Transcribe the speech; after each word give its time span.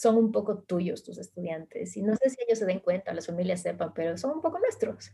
son 0.00 0.16
un 0.16 0.32
poco 0.32 0.60
tuyos 0.60 1.04
tus 1.04 1.18
estudiantes. 1.18 1.94
Y 1.96 2.02
no 2.02 2.16
sé 2.16 2.30
si 2.30 2.36
ellos 2.46 2.58
se 2.58 2.64
den 2.64 2.80
cuenta, 2.80 3.12
las 3.12 3.26
familias 3.26 3.60
sepan, 3.60 3.92
pero 3.92 4.16
son 4.16 4.30
un 4.30 4.40
poco 4.40 4.58
nuestros, 4.58 5.12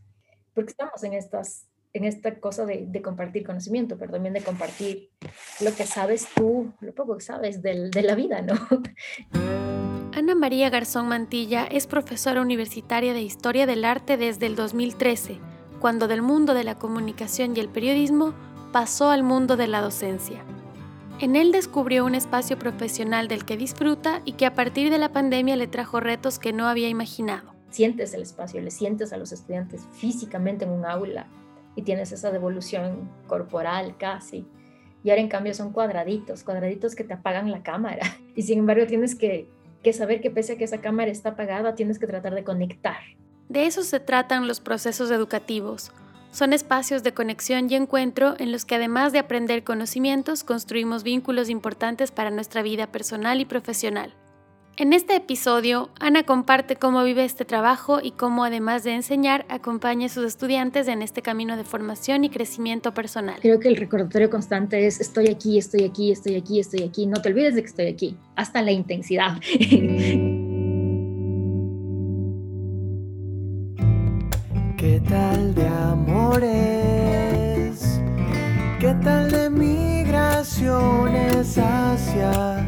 porque 0.55 0.71
estamos 0.71 1.03
en, 1.03 1.13
estas, 1.13 1.67
en 1.93 2.05
esta 2.05 2.39
cosa 2.39 2.65
de, 2.67 2.85
de 2.87 3.03
compartir 3.03 3.45
conocimiento, 3.45 3.99
pero 3.99 4.13
también 4.13 4.35
de 4.35 4.43
compartir 4.43 5.11
lo 5.61 5.75
que 5.75 5.87
sabes 5.87 6.29
tú, 6.37 6.73
lo 6.79 6.95
poco 6.95 7.17
que 7.17 7.25
sabes 7.25 7.63
del, 7.63 7.91
de 7.91 8.03
la 8.03 8.15
vida, 8.15 8.43
¿no? 8.43 8.55
Ana 10.15 10.37
María 10.37 10.71
Garzón 10.71 11.09
Mantilla 11.09 11.65
es 11.65 11.89
profesora 11.89 12.41
universitaria 12.41 13.13
de 13.13 13.23
Historia 13.23 13.67
del 13.67 13.85
Arte 13.85 14.17
desde 14.17 14.47
el 14.47 14.55
2013, 14.55 15.41
cuando 15.81 16.07
del 16.07 16.23
mundo 16.23 16.55
de 16.55 16.63
la 16.63 16.79
comunicación 16.79 17.57
y 17.57 17.61
el 17.61 17.69
periodismo 17.69 18.35
pasó 18.73 19.11
al 19.11 19.25
mundo 19.25 19.57
de 19.57 19.67
la 19.67 19.81
docencia. 19.81 20.45
En 21.19 21.35
él 21.35 21.51
descubrió 21.51 22.05
un 22.05 22.15
espacio 22.15 22.59
profesional 22.59 23.27
del 23.27 23.47
que 23.47 23.57
disfruta 23.57 24.21
y 24.27 24.33
que 24.33 24.45
a 24.45 24.55
partir 24.55 24.91
de 24.91 24.99
la 24.99 25.13
pandemia 25.13 25.57
le 25.57 25.67
trajo 25.67 25.99
retos 25.99 26.39
que 26.39 26.53
no 26.53 26.69
había 26.69 26.91
imaginado. 26.91 27.55
Sientes 27.71 28.13
el 28.13 28.21
espacio, 28.21 28.61
le 28.61 28.71
sientes 28.71 29.15
a 29.15 29.17
los 29.17 29.33
estudiantes 29.33 29.87
físicamente 29.93 30.67
en 30.67 30.73
un 30.73 30.85
aula 30.85 31.27
y 31.75 31.83
tienes 31.83 32.13
esa 32.13 32.31
devolución 32.31 33.11
corporal 33.27 33.97
casi. 33.97 34.47
Y 35.05 35.09
ahora 35.09 35.23
en 35.23 35.29
cambio 35.29 35.55
son 35.55 35.73
cuadraditos, 35.73 36.45
cuadraditos 36.45 36.95
que 36.95 37.05
te 37.05 37.15
apagan 37.15 37.51
la 37.51 37.63
cámara. 37.63 38.05
Y 38.37 38.43
sin 38.43 38.59
embargo 38.59 38.87
tienes 38.87 39.15
que, 39.15 39.49
que 39.83 39.95
saber 39.95 40.21
que 40.21 40.31
pese 40.31 40.53
a 40.53 40.57
que 40.59 40.65
esa 40.65 40.83
cámara 40.83 41.11
está 41.11 41.31
apagada, 41.31 41.75
tienes 41.75 41.99
que 41.99 42.07
tratar 42.07 42.35
de 42.35 42.45
conectar. 42.45 42.99
De 43.49 43.65
eso 43.65 43.83
se 43.83 44.01
tratan 44.01 44.47
los 44.47 44.61
procesos 44.61 45.11
educativos 45.11 45.93
son 46.37 46.53
espacios 46.53 47.03
de 47.03 47.15
conexión 47.15 47.71
y 47.71 47.77
encuentro 47.77 48.35
en 48.39 48.53
los 48.53 48.67
que 48.67 48.75
además 48.75 49.11
de 49.11 49.21
aprender 49.21 49.65
conocimientos, 49.65 50.45
construimos 50.45 51.03
vínculos 51.03 51.49
importantes 51.49 52.11
para 52.11 52.31
nuestra 52.31 52.61
vida 52.61 52.89
personal 52.89 53.41
y 53.41 53.47
profesional. 53.47 54.13
En 54.77 54.93
este 54.93 55.17
episodio, 55.17 55.89
Ana 55.99 56.25
comparte 56.25 56.77
cómo 56.77 57.03
vive 57.05 57.25
este 57.25 57.47
trabajo 57.47 58.01
y 58.03 58.11
cómo 58.11 58.45
además 58.45 58.85
de 58.85 58.93
enseñar, 58.93 59.47
acompaña 59.49 60.09
a 60.09 60.11
sus 60.11 60.27
estudiantes 60.27 60.89
en 60.89 61.01
este 61.01 61.23
camino 61.23 61.57
de 61.57 61.65
formación 61.65 62.23
y 62.25 62.29
crecimiento 62.29 62.93
personal. 62.93 63.37
Creo 63.41 63.59
que 63.59 63.69
el 63.69 63.77
recordatorio 63.77 64.29
constante 64.29 64.87
es 64.87 65.01
estoy 65.01 65.29
aquí, 65.29 65.57
estoy 65.57 65.85
aquí, 65.85 66.13
estoy 66.13 66.35
aquí, 66.35 66.61
estoy 66.61 66.83
aquí, 66.83 67.07
no 67.07 67.23
te 67.23 67.31
olvides 67.31 67.55
de 67.55 67.63
que 67.63 67.69
estoy 67.69 67.87
aquí, 67.87 68.19
hasta 68.35 68.61
la 68.61 68.73
intensidad. 68.73 69.41
¿Qué 74.87 75.01
tal 75.01 75.53
de 75.53 75.67
amores? 75.67 76.47
¿Qué 78.79 78.95
tal 79.03 79.33
de 79.33 79.51
migraciones 79.51 81.59
hacia 81.59 82.65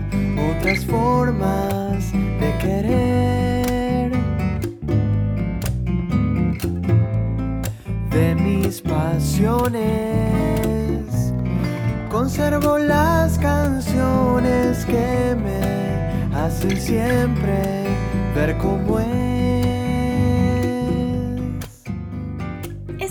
otras 0.50 0.84
formas 0.84 2.10
de 2.12 2.58
querer? 2.60 4.10
De 8.10 8.34
mis 8.34 8.80
pasiones, 8.80 9.84
conservo 12.10 12.78
las 12.78 13.38
canciones 13.38 14.84
que 14.86 15.36
me 15.36 16.34
hacen 16.36 16.80
siempre 16.80 17.84
ver 18.34 18.58
cómo 18.58 18.98
es. 18.98 19.77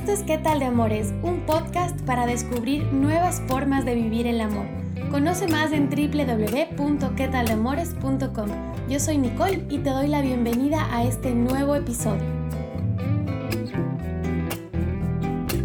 ¿Qué 0.08 0.38
tal 0.38 0.60
de 0.60 0.66
Amores? 0.66 1.14
Un 1.22 1.42
podcast 1.42 2.00
para 2.04 2.26
descubrir 2.26 2.86
nuevas 2.94 3.42
formas 3.46 3.84
de 3.84 3.94
vivir 3.94 4.26
el 4.26 4.40
amor. 4.40 4.66
Conoce 5.12 5.50
más 5.50 5.74
en 5.74 5.90
www.quetaldamores.com. 5.90 8.50
Yo 8.88 9.02
soy 9.02 9.18
Nicole 9.18 9.66
y 9.70 9.80
te 9.80 9.90
doy 9.90 10.08
la 10.08 10.22
bienvenida 10.22 10.88
a 10.96 11.04
este 11.04 11.36
nuevo 11.36 11.76
episodio. 11.76 12.24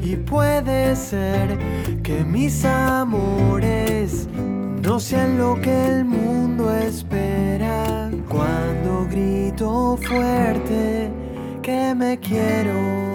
Y 0.03 0.17
puede 0.17 0.97
ser 0.97 1.57
que 2.03 2.25
mis 2.25 2.65
amores 2.65 4.27
no 4.83 4.99
sean 4.99 5.39
lo 5.39 5.55
que 5.61 5.87
el 5.87 6.05
mundo 6.05 6.75
espera 6.75 8.11
cuando 8.29 9.07
grito 9.09 9.97
fuerte 9.99 11.13
que 11.63 11.95
me 11.95 12.19
quiero. 12.19 13.12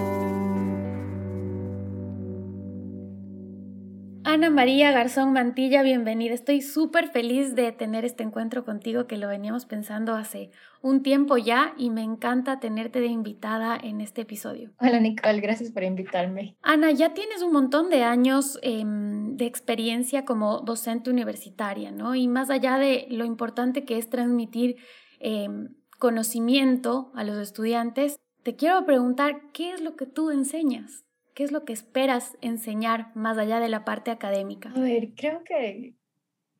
Ana 4.30 4.50
María 4.50 4.92
Garzón 4.92 5.32
Mantilla, 5.32 5.82
bienvenida. 5.82 6.34
Estoy 6.34 6.60
súper 6.60 7.08
feliz 7.08 7.54
de 7.54 7.72
tener 7.72 8.04
este 8.04 8.22
encuentro 8.24 8.62
contigo 8.62 9.06
que 9.06 9.16
lo 9.16 9.26
veníamos 9.26 9.64
pensando 9.64 10.14
hace 10.14 10.50
un 10.82 11.02
tiempo 11.02 11.38
ya 11.38 11.72
y 11.78 11.88
me 11.88 12.02
encanta 12.02 12.60
tenerte 12.60 13.00
de 13.00 13.06
invitada 13.06 13.74
en 13.82 14.02
este 14.02 14.20
episodio. 14.20 14.70
Hola 14.80 15.00
Nicole, 15.00 15.40
gracias 15.40 15.70
por 15.72 15.82
invitarme. 15.82 16.58
Ana, 16.60 16.90
ya 16.90 17.14
tienes 17.14 17.40
un 17.40 17.54
montón 17.54 17.88
de 17.88 18.02
años 18.02 18.58
em, 18.60 19.38
de 19.38 19.46
experiencia 19.46 20.26
como 20.26 20.60
docente 20.60 21.08
universitaria, 21.08 21.90
¿no? 21.90 22.14
Y 22.14 22.28
más 22.28 22.50
allá 22.50 22.76
de 22.76 23.06
lo 23.08 23.24
importante 23.24 23.86
que 23.86 23.96
es 23.96 24.10
transmitir 24.10 24.76
em, 25.20 25.70
conocimiento 25.98 27.12
a 27.14 27.24
los 27.24 27.38
estudiantes, 27.38 28.20
te 28.42 28.56
quiero 28.56 28.84
preguntar, 28.84 29.40
¿qué 29.54 29.72
es 29.72 29.80
lo 29.80 29.96
que 29.96 30.04
tú 30.04 30.30
enseñas? 30.30 31.07
¿Qué 31.38 31.44
es 31.44 31.52
lo 31.52 31.64
que 31.64 31.72
esperas 31.72 32.36
enseñar 32.40 33.14
más 33.14 33.38
allá 33.38 33.60
de 33.60 33.68
la 33.68 33.84
parte 33.84 34.10
académica? 34.10 34.72
A 34.74 34.80
ver, 34.80 35.10
creo 35.14 35.44
que, 35.44 35.94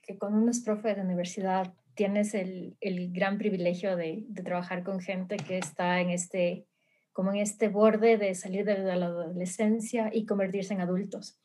que 0.04 0.16
cuando 0.16 0.38
uno 0.38 0.52
es 0.52 0.60
profe 0.60 0.94
de 0.94 1.00
universidad 1.00 1.74
tienes 1.94 2.32
el, 2.32 2.76
el 2.80 3.12
gran 3.12 3.38
privilegio 3.38 3.96
de, 3.96 4.24
de, 4.28 4.42
trabajar 4.44 4.84
con 4.84 5.00
gente 5.00 5.36
que 5.36 5.58
está 5.58 6.00
en 6.00 6.10
este, 6.10 6.64
como 7.12 7.32
en 7.32 7.38
este 7.38 7.66
borde 7.66 8.18
de 8.18 8.36
salir 8.36 8.64
de 8.64 8.78
la 8.78 9.06
adolescencia 9.06 10.10
y 10.12 10.26
convertirse 10.26 10.74
en 10.74 10.80
adultos. 10.80 11.40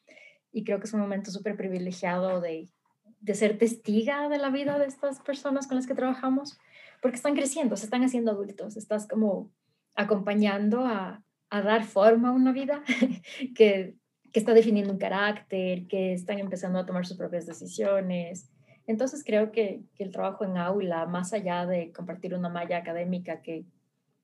Y 0.51 0.63
creo 0.63 0.77
que 0.77 0.85
es 0.85 0.93
un 0.93 0.99
momento 0.99 1.31
súper 1.31 1.57
privilegiado 1.57 2.39
de, 2.39 2.69
de 3.19 3.33
ser 3.33 3.57
testiga 3.57 4.29
de 4.29 4.37
la 4.37 4.51
vida 4.51 4.77
de 4.77 4.85
estas 4.85 5.19
personas 5.21 5.65
con 5.65 5.75
las 5.77 5.87
que 5.87 5.95
trabajamos, 5.95 6.59
porque 7.01 7.15
están 7.17 7.33
creciendo, 7.33 7.77
se 7.77 7.85
están 7.85 8.03
haciendo 8.03 8.29
adultos, 8.29 8.77
estás 8.77 9.07
como 9.07 9.51
acompañando 9.95 10.85
a, 10.85 11.22
a 11.53 11.61
dar 11.61 11.83
forma 11.83 12.29
a 12.29 12.31
una 12.31 12.51
vida, 12.51 12.83
que, 13.55 13.95
que 14.31 14.39
está 14.39 14.55
definiendo 14.55 14.91
un 14.91 14.97
carácter, 14.97 15.85
que 15.85 16.11
están 16.11 16.39
empezando 16.39 16.79
a 16.79 16.85
tomar 16.87 17.05
sus 17.05 17.15
propias 17.15 17.45
decisiones. 17.45 18.49
Entonces 18.87 19.23
creo 19.23 19.51
que, 19.51 19.83
el 19.99 20.11
trabajo 20.11 20.45
en 20.45 20.57
aula, 20.57 21.05
más 21.05 21.31
allá 21.31 21.67
de 21.67 21.91
compartir 21.91 22.33
una 22.33 22.49
malla 22.49 22.77
académica 22.77 23.43
que, 23.43 23.65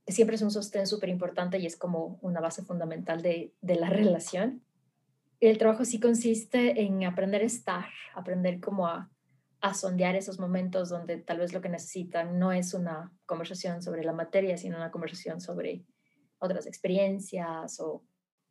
siempre 0.08 0.38
es 0.38 0.42
un 0.42 0.50
sostén 0.50 0.88
súper 0.88 1.10
importante 1.10 1.60
y 1.60 1.68
es 1.68 1.78
como 1.78 2.18
una 2.24 2.40
base 2.42 2.64
fundamental 2.64 3.22
de, 3.22 3.54
de 3.62 3.76
la 3.76 3.90
relación, 3.92 4.64
el 5.40 5.60
trabajo 5.60 5.86
sí 5.86 6.00
consiste 6.00 6.82
en 6.82 7.04
aprender 7.04 7.44
a 7.44 7.46
estar, 7.46 7.86
aprender 8.16 8.60
como 8.60 8.88
a 8.88 9.08
sondear 9.76 10.16
esos 10.16 10.40
momentos 10.40 10.90
donde 10.90 11.18
tal 11.18 11.38
vez 11.38 11.54
lo 11.54 11.62
que 11.62 11.70
necesitan 11.70 12.40
no 12.40 12.52
es 12.52 12.74
una 12.74 13.14
conversación 13.28 13.84
sobre 13.84 14.04
la 14.04 14.14
materia, 14.14 14.58
sino 14.58 14.78
una 14.78 14.90
conversación 14.90 15.42
sobre 15.42 15.84
otras 16.40 16.66
experiencias 16.66 17.80
o, 17.80 18.04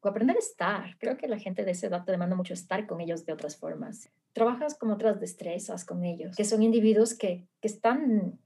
aprender 0.02 0.36
a 0.36 0.38
estar. 0.38 0.96
Creo 0.98 1.18
que 1.18 1.28
la 1.28 1.38
gente 1.38 1.64
de 1.64 1.72
esa 1.72 1.88
edad 1.88 2.04
te 2.04 2.12
demanda 2.12 2.34
mucho 2.34 2.54
estar 2.54 2.86
con 2.86 3.00
ellos 3.00 3.26
de 3.26 3.32
otras 3.32 3.56
formas. 3.56 4.08
Trabajas 4.32 4.74
con 4.74 4.90
otras 4.90 5.20
destrezas 5.20 5.84
con 5.84 6.02
ellos, 6.02 6.34
que 6.34 6.44
son 6.44 6.62
individuos 6.62 7.14
que, 7.14 7.46
que 7.60 7.68
están 7.68 8.38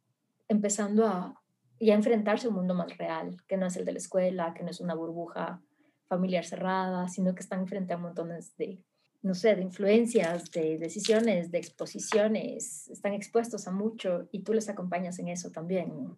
empezando 0.49 1.07
a, 1.07 1.41
y 1.79 1.91
a 1.91 1.95
enfrentarse 1.95 2.47
a 2.47 2.51
un 2.51 2.57
mundo 2.57 2.75
más 2.75 2.97
real, 2.97 3.37
que 3.47 3.57
no 3.57 3.67
es 3.67 3.77
el 3.77 3.85
de 3.85 3.93
la 3.93 3.99
escuela, 3.99 4.55
que 4.55 4.65
no 4.65 4.71
es 4.71 4.81
una 4.81 4.95
burbuja 4.95 5.63
familiar 6.09 6.45
cerrada, 6.45 7.09
sino 7.09 7.35
que 7.35 7.43
están 7.43 7.67
frente 7.67 7.93
a 7.93 7.99
montones 7.99 8.57
de, 8.57 8.83
no 9.23 9.35
sé, 9.35 9.55
de 9.55 9.63
influencias, 9.63 10.51
de 10.51 10.79
decisiones, 10.79 11.51
de 11.51 11.59
exposiciones, 11.59 12.89
están 12.89 13.15
expuestos 13.15 13.67
a 13.69 13.73
mucho 13.73 14.29
y 14.33 14.41
tú 14.41 14.53
les 14.53 14.69
acompañas 14.69 15.19
en 15.19 15.29
eso 15.29 15.51
también 15.51 16.17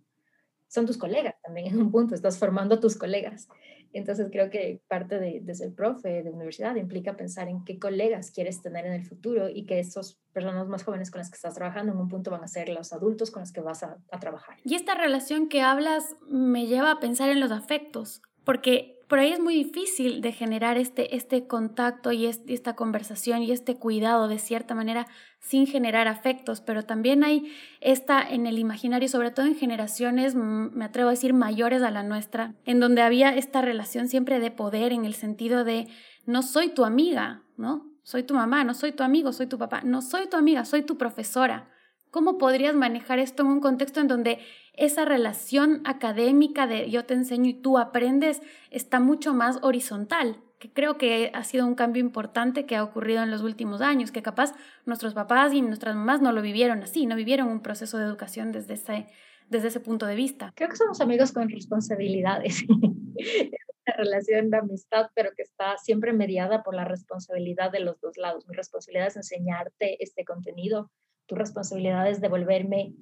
son 0.68 0.86
tus 0.86 0.98
colegas 0.98 1.34
también 1.42 1.68
en 1.68 1.80
un 1.80 1.90
punto, 1.90 2.14
estás 2.14 2.38
formando 2.38 2.76
a 2.76 2.80
tus 2.80 2.96
colegas. 2.96 3.48
Entonces 3.92 4.28
creo 4.32 4.50
que 4.50 4.80
parte 4.88 5.20
de, 5.20 5.40
de, 5.40 5.54
ser 5.54 5.72
profe 5.72 6.24
de 6.24 6.30
universidad 6.30 6.74
implica 6.74 7.16
pensar 7.16 7.48
en 7.48 7.64
qué 7.64 7.78
colegas 7.78 8.32
quieres 8.32 8.60
tener 8.60 8.86
en 8.86 8.92
el 8.92 9.04
futuro 9.04 9.48
y 9.48 9.66
que 9.66 9.78
esos 9.78 10.18
personas 10.32 10.66
más 10.66 10.82
jóvenes 10.82 11.12
con 11.12 11.20
las 11.20 11.30
que 11.30 11.36
estás 11.36 11.54
trabajando 11.54 11.92
en 11.92 11.98
un 11.98 12.08
punto 12.08 12.32
van 12.32 12.42
a 12.42 12.48
ser 12.48 12.68
los 12.70 12.92
adultos 12.92 13.30
con 13.30 13.40
los 13.40 13.52
que 13.52 13.60
vas 13.60 13.84
a 13.84 13.98
trabajar. 14.20 14.58
Y 14.64 14.74
esta 14.74 14.96
relación 14.96 15.48
que 15.48 15.62
hablas 15.62 16.16
me 16.28 16.66
lleva 16.66 16.90
a 16.90 16.98
pensar 16.98 17.30
en 17.30 17.38
los 17.38 17.52
afectos, 17.52 18.20
porque 18.42 18.93
por 19.08 19.18
ahí 19.18 19.32
es 19.32 19.40
muy 19.40 19.54
difícil 19.54 20.20
de 20.20 20.32
generar 20.32 20.78
este, 20.78 21.16
este 21.16 21.46
contacto 21.46 22.12
y 22.12 22.26
esta 22.26 22.74
conversación 22.74 23.42
y 23.42 23.52
este 23.52 23.76
cuidado 23.76 24.28
de 24.28 24.38
cierta 24.38 24.74
manera 24.74 25.06
sin 25.40 25.66
generar 25.66 26.08
afectos, 26.08 26.60
pero 26.60 26.84
también 26.84 27.22
hay 27.22 27.52
esta 27.80 28.22
en 28.22 28.46
el 28.46 28.58
imaginario, 28.58 29.08
sobre 29.08 29.30
todo 29.30 29.46
en 29.46 29.56
generaciones, 29.56 30.34
me 30.34 30.84
atrevo 30.84 31.08
a 31.08 31.12
decir, 31.12 31.34
mayores 31.34 31.82
a 31.82 31.90
la 31.90 32.02
nuestra, 32.02 32.54
en 32.64 32.80
donde 32.80 33.02
había 33.02 33.34
esta 33.34 33.60
relación 33.60 34.08
siempre 34.08 34.40
de 34.40 34.50
poder 34.50 34.92
en 34.92 35.04
el 35.04 35.14
sentido 35.14 35.64
de 35.64 35.88
no 36.24 36.42
soy 36.42 36.68
tu 36.70 36.84
amiga, 36.84 37.42
¿no? 37.56 37.90
Soy 38.02 38.22
tu 38.22 38.34
mamá, 38.34 38.64
no 38.64 38.74
soy 38.74 38.92
tu 38.92 39.02
amigo, 39.02 39.32
soy 39.32 39.46
tu 39.46 39.58
papá, 39.58 39.82
no 39.82 40.02
soy 40.02 40.28
tu 40.28 40.36
amiga, 40.36 40.64
soy 40.64 40.82
tu 40.82 40.96
profesora 40.98 41.70
¿Cómo 42.14 42.38
podrías 42.38 42.76
manejar 42.76 43.18
esto 43.18 43.42
en 43.42 43.48
un 43.48 43.58
contexto 43.58 43.98
en 43.98 44.06
donde 44.06 44.38
esa 44.76 45.04
relación 45.04 45.82
académica 45.84 46.66
de 46.66 46.90
yo 46.90 47.04
te 47.04 47.14
enseño 47.14 47.50
y 47.50 47.54
tú 47.54 47.78
aprendes 47.78 48.42
está 48.70 49.00
mucho 49.00 49.34
más 49.34 49.58
horizontal? 49.62 50.40
Que 50.58 50.72
creo 50.72 50.96
que 50.96 51.30
ha 51.34 51.44
sido 51.44 51.66
un 51.66 51.74
cambio 51.74 52.00
importante 52.00 52.64
que 52.66 52.76
ha 52.76 52.84
ocurrido 52.84 53.22
en 53.22 53.30
los 53.30 53.42
últimos 53.42 53.80
años, 53.80 54.12
que 54.12 54.22
capaz 54.22 54.54
nuestros 54.86 55.14
papás 55.14 55.52
y 55.52 55.62
nuestras 55.62 55.94
mamás 55.94 56.22
no 56.22 56.32
lo 56.32 56.42
vivieron 56.42 56.82
así, 56.82 57.06
no 57.06 57.16
vivieron 57.16 57.48
un 57.48 57.60
proceso 57.60 57.98
de 57.98 58.04
educación 58.04 58.52
desde 58.52 58.74
ese, 58.74 59.06
desde 59.48 59.68
ese 59.68 59.80
punto 59.80 60.06
de 60.06 60.14
vista. 60.14 60.52
Creo 60.54 60.68
que 60.68 60.76
somos 60.76 61.00
amigos 61.00 61.32
con 61.32 61.48
responsabilidades. 61.48 62.64
una 63.86 63.96
relación 63.96 64.50
de 64.50 64.58
amistad, 64.58 65.10
pero 65.14 65.30
que 65.36 65.42
está 65.42 65.76
siempre 65.78 66.12
mediada 66.12 66.62
por 66.62 66.74
la 66.74 66.84
responsabilidad 66.84 67.70
de 67.70 67.80
los 67.80 68.00
dos 68.00 68.16
lados. 68.16 68.46
Mi 68.48 68.56
responsabilidad 68.56 69.08
es 69.08 69.16
enseñarte 69.16 70.02
este 70.02 70.24
contenido, 70.24 70.90
tu 71.26 71.34
responsabilidad 71.34 72.08
es 72.08 72.20
devolverme 72.20 72.94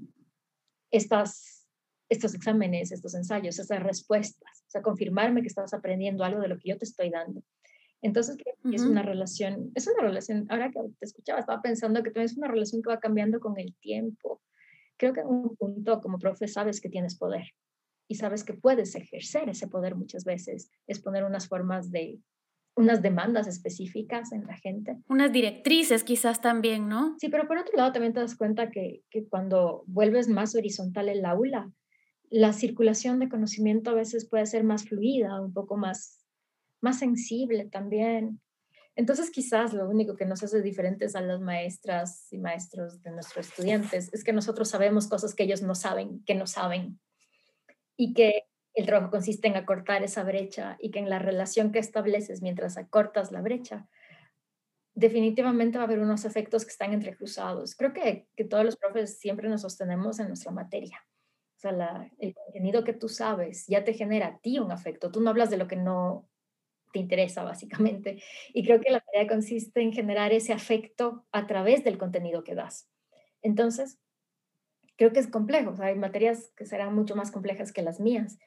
estas, 0.91 1.62
estos 2.13 2.35
exámenes, 2.35 2.93
estos 2.93 3.15
ensayos, 3.15 3.59
estas 3.59 3.83
respuestas, 3.83 4.65
o 4.67 4.71
sea, 4.71 4.83
confirmarme 4.83 5.41
que 5.41 5.49
estás 5.49 5.73
aprendiendo 5.73 6.25
algo 6.25 6.41
de 6.41 6.49
lo 6.49 6.59
que 6.59 6.69
yo 6.69 6.79
te 6.79 6.85
estoy 6.85 7.11
dando. 7.11 7.43
Entonces, 8.03 8.37
es 8.71 8.83
una 8.83 9.03
relación, 9.03 9.71
es 9.75 9.87
una 9.87 10.03
relación, 10.03 10.47
ahora 10.51 10.71
que 10.71 10.81
te 10.99 11.07
escuchaba, 11.07 11.41
estaba 11.41 11.63
pensando 11.63 12.03
que 12.03 12.11
también 12.11 12.27
es 12.27 12.37
una 12.37 12.49
relación 12.49 12.83
que 12.83 12.91
va 12.91 12.99
cambiando 12.99 13.39
con 13.41 13.59
el 13.59 13.75
tiempo. 13.77 14.43
Creo 14.99 15.13
que 15.13 15.21
en 15.21 15.29
un 15.29 15.57
punto 15.57 16.01
como 16.01 16.19
profe 16.19 16.49
sabes 16.49 16.81
que 16.81 16.89
tienes 16.89 17.17
poder 17.17 17.45
y 18.09 18.17
sabes 18.17 18.45
que 18.45 18.55
puedes 18.55 18.95
ejercer 18.95 19.49
ese 19.49 19.69
poder 19.69 19.95
muchas 19.95 20.25
veces, 20.25 20.71
es 20.87 21.01
poner 21.01 21.25
unas 21.25 21.49
formas 21.49 21.91
de 21.91 22.19
unas 22.75 23.03
demandas 23.03 23.47
específicas 23.47 24.33
en 24.33 24.47
la 24.47 24.57
gente. 24.57 24.99
Unas 25.09 25.31
directrices 25.33 26.05
quizás 26.05 26.41
también, 26.41 26.89
¿no? 26.89 27.17
Sí, 27.19 27.29
pero 27.29 27.47
por 27.47 27.59
otro 27.59 27.77
lado 27.77 27.93
también 27.93 28.13
te 28.13 28.21
das 28.21 28.35
cuenta 28.35 28.71
que, 28.71 29.03
que 29.11 29.29
cuando 29.29 29.85
vuelves 29.87 30.29
más 30.29 30.55
horizontal 30.55 31.09
el 31.09 31.25
aula, 31.25 31.71
la 32.33 32.55
circulación 32.55 33.19
de 33.19 33.29
conocimiento 33.29 33.91
a 33.91 33.95
veces 33.95 34.25
puede 34.25 34.47
ser 34.47 34.65
más 34.65 34.85
fluida, 34.89 35.39
un 35.39 35.53
poco 35.53 35.77
más, 35.77 36.25
más 36.81 36.99
sensible 36.99 37.67
también. 37.67 38.41
Entonces 38.97 39.31
quizás 39.31 39.75
lo 39.75 39.87
único 39.89 40.17
que 40.17 40.25
nos 40.25 40.43
hace 40.43 40.63
diferentes 40.63 41.15
a 41.15 41.21
las 41.21 41.41
maestras 41.41 42.33
y 42.33 42.39
maestros 42.39 43.03
de 43.03 43.11
nuestros 43.11 43.49
estudiantes 43.49 44.09
es 44.15 44.25
que 44.25 44.33
nosotros 44.33 44.71
sabemos 44.71 45.09
cosas 45.09 45.35
que 45.35 45.43
ellos 45.43 45.61
no 45.61 45.75
saben, 45.75 46.25
que 46.25 46.35
no 46.35 46.47
saben. 46.47 46.99
Y 47.99 48.15
que 48.15 48.45
el 48.73 48.87
trabajo 48.87 49.11
consiste 49.11 49.49
en 49.49 49.57
acortar 49.57 50.03
esa 50.03 50.25
brecha 50.25 50.79
y 50.81 50.91
que 50.91 51.01
en 51.01 51.11
la 51.11 51.19
relación 51.19 51.71
que 51.71 51.81
estableces 51.81 52.41
mientras 52.41 52.79
acortas 52.79 53.31
la 53.31 53.43
brecha, 53.43 53.87
definitivamente 54.95 55.77
va 55.77 55.85
a 55.85 55.87
haber 55.87 56.01
unos 56.01 56.25
efectos 56.25 56.65
que 56.65 56.71
están 56.71 56.95
entrecruzados. 56.95 57.75
Creo 57.75 57.93
que, 57.93 58.27
que 58.35 58.45
todos 58.45 58.65
los 58.65 58.77
profes 58.77 59.19
siempre 59.19 59.51
nos 59.51 59.61
sostenemos 59.61 60.19
en 60.19 60.29
nuestra 60.29 60.51
materia. 60.51 61.05
Sea, 61.63 62.11
el 62.19 62.35
contenido 62.35 62.85
que 62.85 62.93
tú 62.93 63.09
sabes 63.09 63.67
ya 63.69 63.85
te 63.85 63.95
genera 63.95 64.27
a 64.27 64.39
ti 64.39 64.59
un 64.59 64.73
afecto. 64.73 65.11
Tú 65.11 65.21
no 65.21 65.31
hablas 65.31 65.51
de 65.51 65.57
lo 65.57 65.69
que 65.69 65.77
no 65.77 66.29
te 66.93 66.99
interesa, 66.99 67.45
básicamente. 67.45 68.23
Y 68.53 68.65
creo 68.65 68.81
que 68.81 68.91
la 68.91 69.01
tarea 69.01 69.29
consiste 69.29 69.81
en 69.81 69.93
generar 69.93 70.33
ese 70.33 70.53
afecto 70.53 71.25
a 71.33 71.47
través 71.47 71.85
del 71.85 71.99
contenido 71.99 72.45
que 72.45 72.55
das. 72.55 72.89
Entonces, 73.43 73.99
creo 74.97 75.13
que 75.13 75.21
es 75.21 75.29
complejo. 75.29 75.75
hay 75.81 75.95
materias 75.95 76.53
que 76.57 76.67
serán 76.67 76.95
mucho 76.95 77.17
más 77.17 77.31
complejas 77.31 77.73
que 77.73 77.83
las 77.83 78.01
mías, 78.01 78.39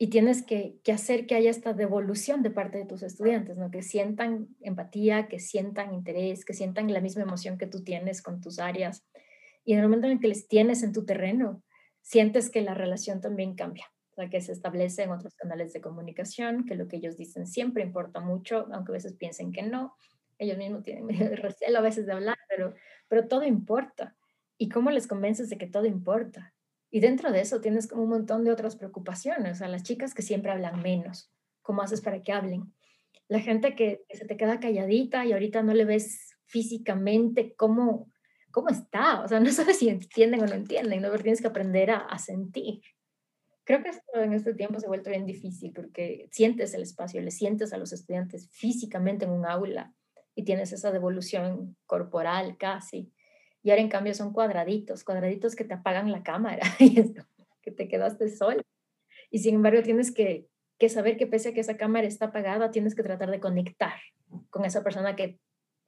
y 0.00 0.10
tienes 0.10 0.44
que, 0.44 0.80
hacer 0.92 1.26
que 1.26 1.34
haya 1.34 1.50
esta 1.50 1.72
devolución 1.72 2.42
de 2.42 2.52
parte 2.52 2.78
de 2.78 2.86
tus 2.86 3.02
estudiantes, 3.02 3.58
¿no? 3.58 3.72
que 3.72 3.82
sientan 3.82 4.48
empatía, 4.60 5.26
que 5.26 5.40
sientan 5.40 5.92
interés, 5.92 6.44
que 6.44 6.54
sientan 6.54 6.92
la 6.92 7.00
misma 7.00 7.22
emoción 7.22 7.58
que 7.58 7.66
tú 7.66 7.82
tienes 7.82 8.22
con 8.22 8.40
tus 8.40 8.60
áreas. 8.60 9.04
Y 9.64 9.72
en 9.72 9.80
el 9.80 9.86
momento 9.86 10.06
en 10.06 10.20
que 10.20 10.28
les 10.28 10.46
tienes 10.46 10.84
en 10.84 10.92
tu 10.92 11.04
terreno, 11.04 11.64
sientes 12.08 12.48
que 12.48 12.62
la 12.62 12.72
relación 12.72 13.20
también 13.20 13.54
cambia, 13.54 13.92
o 14.12 14.14
sea, 14.14 14.30
que 14.30 14.40
se 14.40 14.52
establece 14.52 15.02
en 15.02 15.10
otros 15.10 15.34
canales 15.34 15.74
de 15.74 15.82
comunicación, 15.82 16.64
que 16.64 16.74
lo 16.74 16.88
que 16.88 16.96
ellos 16.96 17.18
dicen 17.18 17.46
siempre 17.46 17.82
importa 17.82 18.20
mucho, 18.20 18.66
aunque 18.72 18.92
a 18.92 18.94
veces 18.94 19.12
piensen 19.12 19.52
que 19.52 19.60
no. 19.60 19.94
Ellos 20.38 20.56
mismos 20.56 20.84
tienen 20.84 21.06
recelo 21.36 21.80
a 21.80 21.82
veces 21.82 22.06
de 22.06 22.12
hablar, 22.12 22.38
pero, 22.48 22.72
pero 23.08 23.28
todo 23.28 23.44
importa. 23.44 24.16
¿Y 24.56 24.70
cómo 24.70 24.90
les 24.90 25.06
convences 25.06 25.50
de 25.50 25.58
que 25.58 25.66
todo 25.66 25.84
importa? 25.84 26.54
Y 26.90 27.00
dentro 27.00 27.30
de 27.30 27.42
eso 27.42 27.60
tienes 27.60 27.86
como 27.86 28.04
un 28.04 28.08
montón 28.08 28.42
de 28.42 28.52
otras 28.52 28.76
preocupaciones, 28.76 29.52
o 29.52 29.54
sea, 29.56 29.68
las 29.68 29.82
chicas 29.82 30.14
que 30.14 30.22
siempre 30.22 30.50
hablan 30.50 30.80
menos, 30.80 31.30
¿cómo 31.60 31.82
haces 31.82 32.00
para 32.00 32.22
que 32.22 32.32
hablen? 32.32 32.72
La 33.28 33.40
gente 33.40 33.74
que, 33.74 34.00
se 34.08 34.24
te 34.24 34.38
queda 34.38 34.60
calladita 34.60 35.26
y 35.26 35.32
ahorita 35.32 35.62
no 35.62 35.74
le 35.74 35.84
ves 35.84 36.34
físicamente 36.46 37.54
cómo, 37.54 38.10
cómo 38.58 38.70
está, 38.70 39.22
o 39.22 39.28
sea, 39.28 39.40
no 39.40 39.50
sabes 39.50 39.78
si 39.78 39.88
entienden 39.88 40.42
o 40.42 40.46
no 40.46 40.54
entienden, 40.54 41.02
¿no? 41.02 41.10
Pero 41.10 41.22
tienes 41.22 41.40
que 41.40 41.46
aprender 41.48 41.90
a, 41.90 41.98
a 41.98 42.18
sentir. 42.18 42.80
Creo 43.64 43.82
que 43.82 43.90
esto 43.90 44.20
en 44.20 44.32
este 44.32 44.54
tiempo 44.54 44.80
se 44.80 44.86
ha 44.86 44.88
vuelto 44.88 45.10
bien 45.10 45.26
difícil 45.26 45.72
porque 45.72 46.28
sientes 46.32 46.74
el 46.74 46.82
espacio, 46.82 47.20
le 47.20 47.30
sientes 47.30 47.72
a 47.72 47.78
los 47.78 47.92
estudiantes 47.92 48.48
físicamente 48.50 49.26
en 49.26 49.30
un 49.30 49.46
aula 49.46 49.94
y 50.34 50.44
tienes 50.44 50.72
esa 50.72 50.90
devolución 50.90 51.76
corporal 51.86 52.56
casi 52.56 53.12
y 53.62 53.70
ahora 53.70 53.82
en 53.82 53.88
cambio 53.88 54.14
son 54.14 54.32
cuadraditos, 54.32 55.04
cuadraditos 55.04 55.54
que 55.54 55.64
te 55.64 55.74
apagan 55.74 56.12
la 56.12 56.22
cámara 56.22 56.62
y 56.78 57.00
es 57.00 57.12
que 57.62 57.70
te 57.70 57.88
quedaste 57.88 58.28
sola. 58.30 58.62
Y 59.30 59.40
sin 59.40 59.56
embargo 59.56 59.82
tienes 59.82 60.12
que, 60.12 60.48
que 60.78 60.88
saber 60.88 61.16
que 61.16 61.26
pese 61.26 61.50
a 61.50 61.52
que 61.52 61.60
esa 61.60 61.76
cámara 61.76 62.06
está 62.06 62.26
apagada, 62.26 62.70
tienes 62.70 62.94
que 62.94 63.02
tratar 63.02 63.30
de 63.30 63.40
conectar 63.40 64.00
con 64.50 64.64
esa 64.64 64.82
persona 64.82 65.16
que 65.16 65.38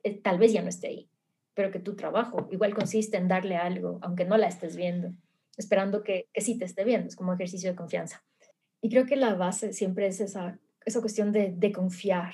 eh, 0.02 0.20
tal 0.20 0.38
vez 0.38 0.52
ya 0.52 0.62
no 0.62 0.68
esté 0.68 0.88
ahí, 0.88 1.10
pero 1.60 1.70
que 1.70 1.78
tu 1.78 1.94
trabajo 1.94 2.48
igual 2.50 2.74
consiste 2.74 3.18
en 3.18 3.28
darle 3.28 3.56
algo, 3.56 3.98
aunque 4.00 4.24
no 4.24 4.38
la 4.38 4.46
estés 4.46 4.76
viendo, 4.76 5.12
esperando 5.58 6.02
que, 6.02 6.26
que 6.32 6.40
sí 6.40 6.56
te 6.56 6.64
esté 6.64 6.84
viendo, 6.84 7.08
es 7.08 7.16
como 7.16 7.34
ejercicio 7.34 7.68
de 7.68 7.76
confianza. 7.76 8.24
Y 8.80 8.88
creo 8.88 9.04
que 9.04 9.16
la 9.16 9.34
base 9.34 9.74
siempre 9.74 10.06
es 10.06 10.22
esa, 10.22 10.58
esa 10.86 11.00
cuestión 11.02 11.32
de, 11.32 11.52
de 11.54 11.70
confiar, 11.70 12.32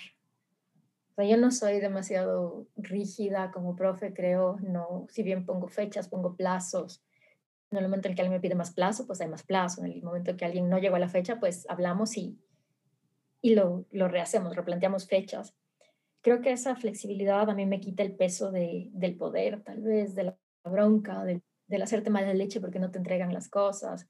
yo 1.19 1.37
no 1.39 1.51
soy 1.51 1.81
demasiado 1.81 2.69
rígida 2.77 3.51
como 3.51 3.75
profe, 3.75 4.15
creo, 4.15 4.59
no, 4.61 5.09
si 5.11 5.25
bien 5.25 5.45
pongo 5.45 5.67
fechas, 5.67 6.07
pongo 6.07 6.37
plazos. 6.37 7.03
En 7.73 7.79
el 7.79 7.85
momento 7.85 8.07
en 8.07 8.15
que 8.15 8.23
alguien 8.23 8.37
me 8.37 8.41
pide 8.41 8.55
más 8.55 8.71
plazo, 8.71 9.09
pues 9.09 9.21
hay 9.21 9.27
más 9.27 9.43
plazo. 9.43 9.85
En 9.85 9.91
el 9.91 10.03
momento 10.05 10.31
en 10.31 10.37
que 10.37 10.45
alguien 10.45 10.69
no 10.69 10.79
llegó 10.79 10.95
a 10.95 11.01
la 11.01 11.09
fecha, 11.09 11.41
pues 11.41 11.67
hablamos 11.69 12.17
y, 12.17 12.39
y 13.41 13.57
lo, 13.57 13.87
lo 13.91 14.07
rehacemos, 14.07 14.55
replanteamos 14.55 15.09
fechas. 15.09 15.53
Creo 16.27 16.41
que 16.43 16.51
esa 16.51 16.75
flexibilidad 16.75 17.49
a 17.49 17.55
mí 17.55 17.67
me 17.67 17.79
quita 17.79 18.03
el 18.03 18.17
peso 18.17 18.51
de, 18.51 18.89
del 18.93 19.17
poder, 19.17 19.63
tal 19.63 19.81
vez, 19.81 20.17
de 20.17 20.25
la 20.25 20.37
bronca, 20.65 21.23
del, 21.23 21.41
del 21.69 21.83
hacerte 21.83 22.11
mal 22.11 22.27
de 22.27 22.35
leche 22.35 22.61
porque 22.61 22.81
no 22.81 22.91
te 22.91 22.99
entregan 22.99 23.33
las 23.33 23.49
cosas. 23.49 24.09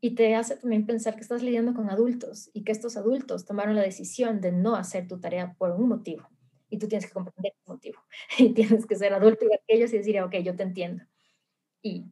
Y 0.00 0.14
te 0.14 0.34
hace 0.36 0.56
también 0.56 0.86
pensar 0.86 1.16
que 1.16 1.20
estás 1.20 1.42
lidiando 1.42 1.74
con 1.74 1.90
adultos 1.90 2.48
y 2.54 2.64
que 2.64 2.72
estos 2.72 2.96
adultos 2.96 3.44
tomaron 3.44 3.76
la 3.76 3.82
decisión 3.82 4.40
de 4.40 4.52
no 4.52 4.74
hacer 4.74 5.06
tu 5.06 5.20
tarea 5.20 5.54
por 5.58 5.72
un 5.72 5.86
motivo. 5.86 6.26
Y 6.70 6.78
tú 6.78 6.88
tienes 6.88 7.06
que 7.06 7.12
comprender 7.12 7.52
el 7.54 7.74
motivo. 7.74 8.00
Y 8.38 8.54
tienes 8.54 8.86
que 8.86 8.96
ser 8.96 9.12
adulto 9.12 9.44
y 9.44 9.52
aquellos 9.54 9.92
y 9.92 9.98
decir, 9.98 10.18
ok, 10.22 10.36
yo 10.36 10.56
te 10.56 10.62
entiendo. 10.62 11.04
Y 11.82 12.06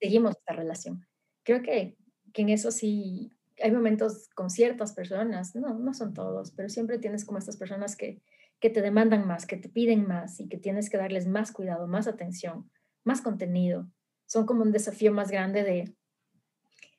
seguimos 0.00 0.32
esta 0.32 0.54
relación. 0.54 1.06
Creo 1.44 1.62
que, 1.62 1.96
que 2.32 2.42
en 2.42 2.48
eso 2.48 2.72
sí 2.72 3.30
hay 3.62 3.70
momentos 3.70 4.28
con 4.34 4.50
ciertas 4.50 4.92
personas, 4.92 5.54
no, 5.54 5.78
no 5.78 5.94
son 5.94 6.14
todos, 6.14 6.50
pero 6.50 6.68
siempre 6.68 6.98
tienes 6.98 7.24
como 7.24 7.38
estas 7.38 7.56
personas 7.56 7.94
que, 7.94 8.20
que 8.60 8.70
te 8.70 8.82
demandan 8.82 9.26
más, 9.26 9.46
que 9.46 9.56
te 9.56 9.68
piden 9.68 10.06
más 10.06 10.40
y 10.40 10.48
que 10.48 10.58
tienes 10.58 10.90
que 10.90 10.96
darles 10.96 11.26
más 11.26 11.52
cuidado, 11.52 11.86
más 11.86 12.06
atención, 12.06 12.70
más 13.04 13.20
contenido. 13.20 13.90
Son 14.26 14.46
como 14.46 14.62
un 14.62 14.72
desafío 14.72 15.12
más 15.12 15.30
grande 15.30 15.62
de, 15.62 15.94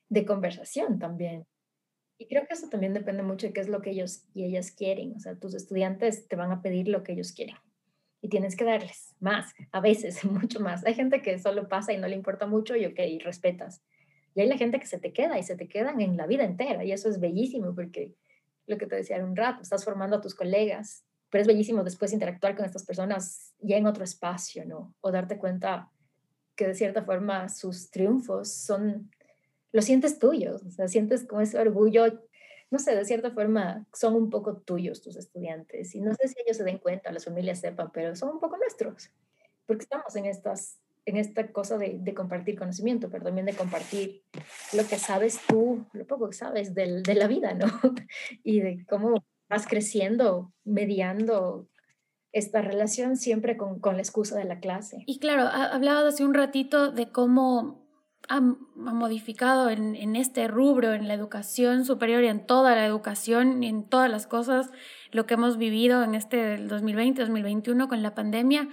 de 0.08 0.24
conversación 0.24 0.98
también. 0.98 1.46
Y 2.16 2.26
creo 2.26 2.46
que 2.46 2.54
eso 2.54 2.68
también 2.68 2.94
depende 2.94 3.22
mucho 3.22 3.46
de 3.46 3.52
qué 3.52 3.60
es 3.60 3.68
lo 3.68 3.80
que 3.80 3.90
ellos 3.90 4.24
y 4.34 4.44
ellas 4.44 4.72
quieren. 4.72 5.14
O 5.16 5.20
sea, 5.20 5.38
tus 5.38 5.54
estudiantes 5.54 6.26
te 6.26 6.36
van 6.36 6.50
a 6.50 6.62
pedir 6.62 6.88
lo 6.88 7.02
que 7.02 7.12
ellos 7.12 7.32
quieren 7.32 7.56
y 8.20 8.28
tienes 8.28 8.56
que 8.56 8.64
darles 8.64 9.14
más, 9.20 9.52
a 9.72 9.80
veces 9.80 10.24
mucho 10.24 10.60
más. 10.60 10.84
Hay 10.84 10.94
gente 10.94 11.22
que 11.22 11.38
solo 11.38 11.68
pasa 11.68 11.92
y 11.92 11.98
no 11.98 12.08
le 12.08 12.16
importa 12.16 12.46
mucho 12.46 12.76
y 12.76 12.86
ok, 12.86 12.98
y 13.00 13.18
respetas. 13.18 13.82
Y 14.34 14.40
hay 14.40 14.48
la 14.48 14.56
gente 14.56 14.78
que 14.78 14.86
se 14.86 14.98
te 14.98 15.12
queda 15.12 15.38
y 15.38 15.42
se 15.42 15.56
te 15.56 15.68
quedan 15.68 16.00
en 16.00 16.16
la 16.16 16.26
vida 16.26 16.44
entera 16.44 16.84
y 16.84 16.92
eso 16.92 17.08
es 17.08 17.20
bellísimo 17.20 17.74
porque 17.74 18.14
lo 18.66 18.76
que 18.76 18.86
te 18.86 18.96
decía 18.96 19.24
un 19.24 19.34
rato, 19.34 19.62
estás 19.62 19.84
formando 19.84 20.16
a 20.16 20.20
tus 20.20 20.34
colegas, 20.34 21.04
pero 21.30 21.42
es 21.42 21.48
bellísimo 21.48 21.84
después 21.84 22.12
interactuar 22.12 22.56
con 22.56 22.64
estas 22.64 22.84
personas 22.84 23.54
ya 23.60 23.76
en 23.76 23.86
otro 23.86 24.04
espacio, 24.04 24.64
¿no? 24.64 24.94
O 25.00 25.10
darte 25.10 25.38
cuenta 25.38 25.90
que 26.56 26.66
de 26.66 26.74
cierta 26.74 27.04
forma 27.04 27.48
sus 27.48 27.90
triunfos 27.90 28.52
son 28.52 29.10
lo 29.70 29.82
sientes 29.82 30.18
tuyos, 30.18 30.62
o 30.62 30.70
sea, 30.70 30.88
sientes 30.88 31.26
como 31.26 31.42
ese 31.42 31.58
orgullo, 31.58 32.22
no 32.70 32.78
sé, 32.78 32.96
de 32.96 33.04
cierta 33.04 33.30
forma 33.30 33.86
son 33.92 34.14
un 34.14 34.30
poco 34.30 34.56
tuyos 34.56 35.02
tus 35.02 35.16
estudiantes 35.16 35.94
y 35.94 36.00
no 36.00 36.14
sé 36.14 36.28
si 36.28 36.34
ellos 36.44 36.56
se 36.56 36.64
den 36.64 36.78
cuenta, 36.78 37.12
las 37.12 37.26
familias 37.26 37.60
sepan, 37.60 37.90
pero 37.92 38.16
son 38.16 38.30
un 38.30 38.40
poco 38.40 38.56
nuestros, 38.56 39.10
porque 39.66 39.82
estamos 39.82 40.14
en 40.16 40.26
estas 40.26 40.78
en 41.04 41.16
esta 41.16 41.50
cosa 41.52 41.78
de, 41.78 41.96
de 41.98 42.12
compartir 42.12 42.58
conocimiento, 42.58 43.08
pero 43.08 43.24
también 43.24 43.46
de 43.46 43.54
compartir 43.54 44.24
lo 44.74 44.86
que 44.86 44.98
sabes 44.98 45.40
tú, 45.48 45.86
lo 45.94 46.06
poco 46.06 46.28
que 46.28 46.36
sabes 46.36 46.74
de 46.74 47.14
la 47.14 47.26
vida, 47.26 47.54
¿no? 47.54 47.66
y 48.44 48.60
de 48.60 48.84
cómo 48.86 49.24
vas 49.48 49.66
creciendo, 49.66 50.52
mediando 50.64 51.68
esta 52.32 52.62
relación 52.62 53.16
siempre 53.16 53.56
con, 53.56 53.80
con 53.80 53.96
la 53.96 54.02
excusa 54.02 54.36
de 54.36 54.44
la 54.44 54.60
clase. 54.60 55.02
Y 55.06 55.18
claro, 55.18 55.44
hablabas 55.44 56.14
hace 56.14 56.24
un 56.24 56.34
ratito 56.34 56.90
de 56.92 57.10
cómo 57.10 57.88
ha, 58.28 58.40
modificado 58.40 59.70
en, 59.70 59.96
en, 59.96 60.16
este 60.16 60.48
rubro, 60.48 60.92
en 60.92 61.08
la 61.08 61.14
educación 61.14 61.84
superior 61.84 62.22
y 62.24 62.28
en 62.28 62.46
toda 62.46 62.74
la 62.74 62.84
educación 62.84 63.62
y 63.62 63.68
en 63.68 63.88
todas 63.88 64.10
las 64.10 64.26
cosas, 64.26 64.70
lo 65.10 65.26
que 65.26 65.34
hemos 65.34 65.56
vivido 65.56 66.02
en 66.02 66.14
este 66.14 66.58
2020-2021 66.58 67.88
con 67.88 68.02
la 68.02 68.14
pandemia. 68.14 68.68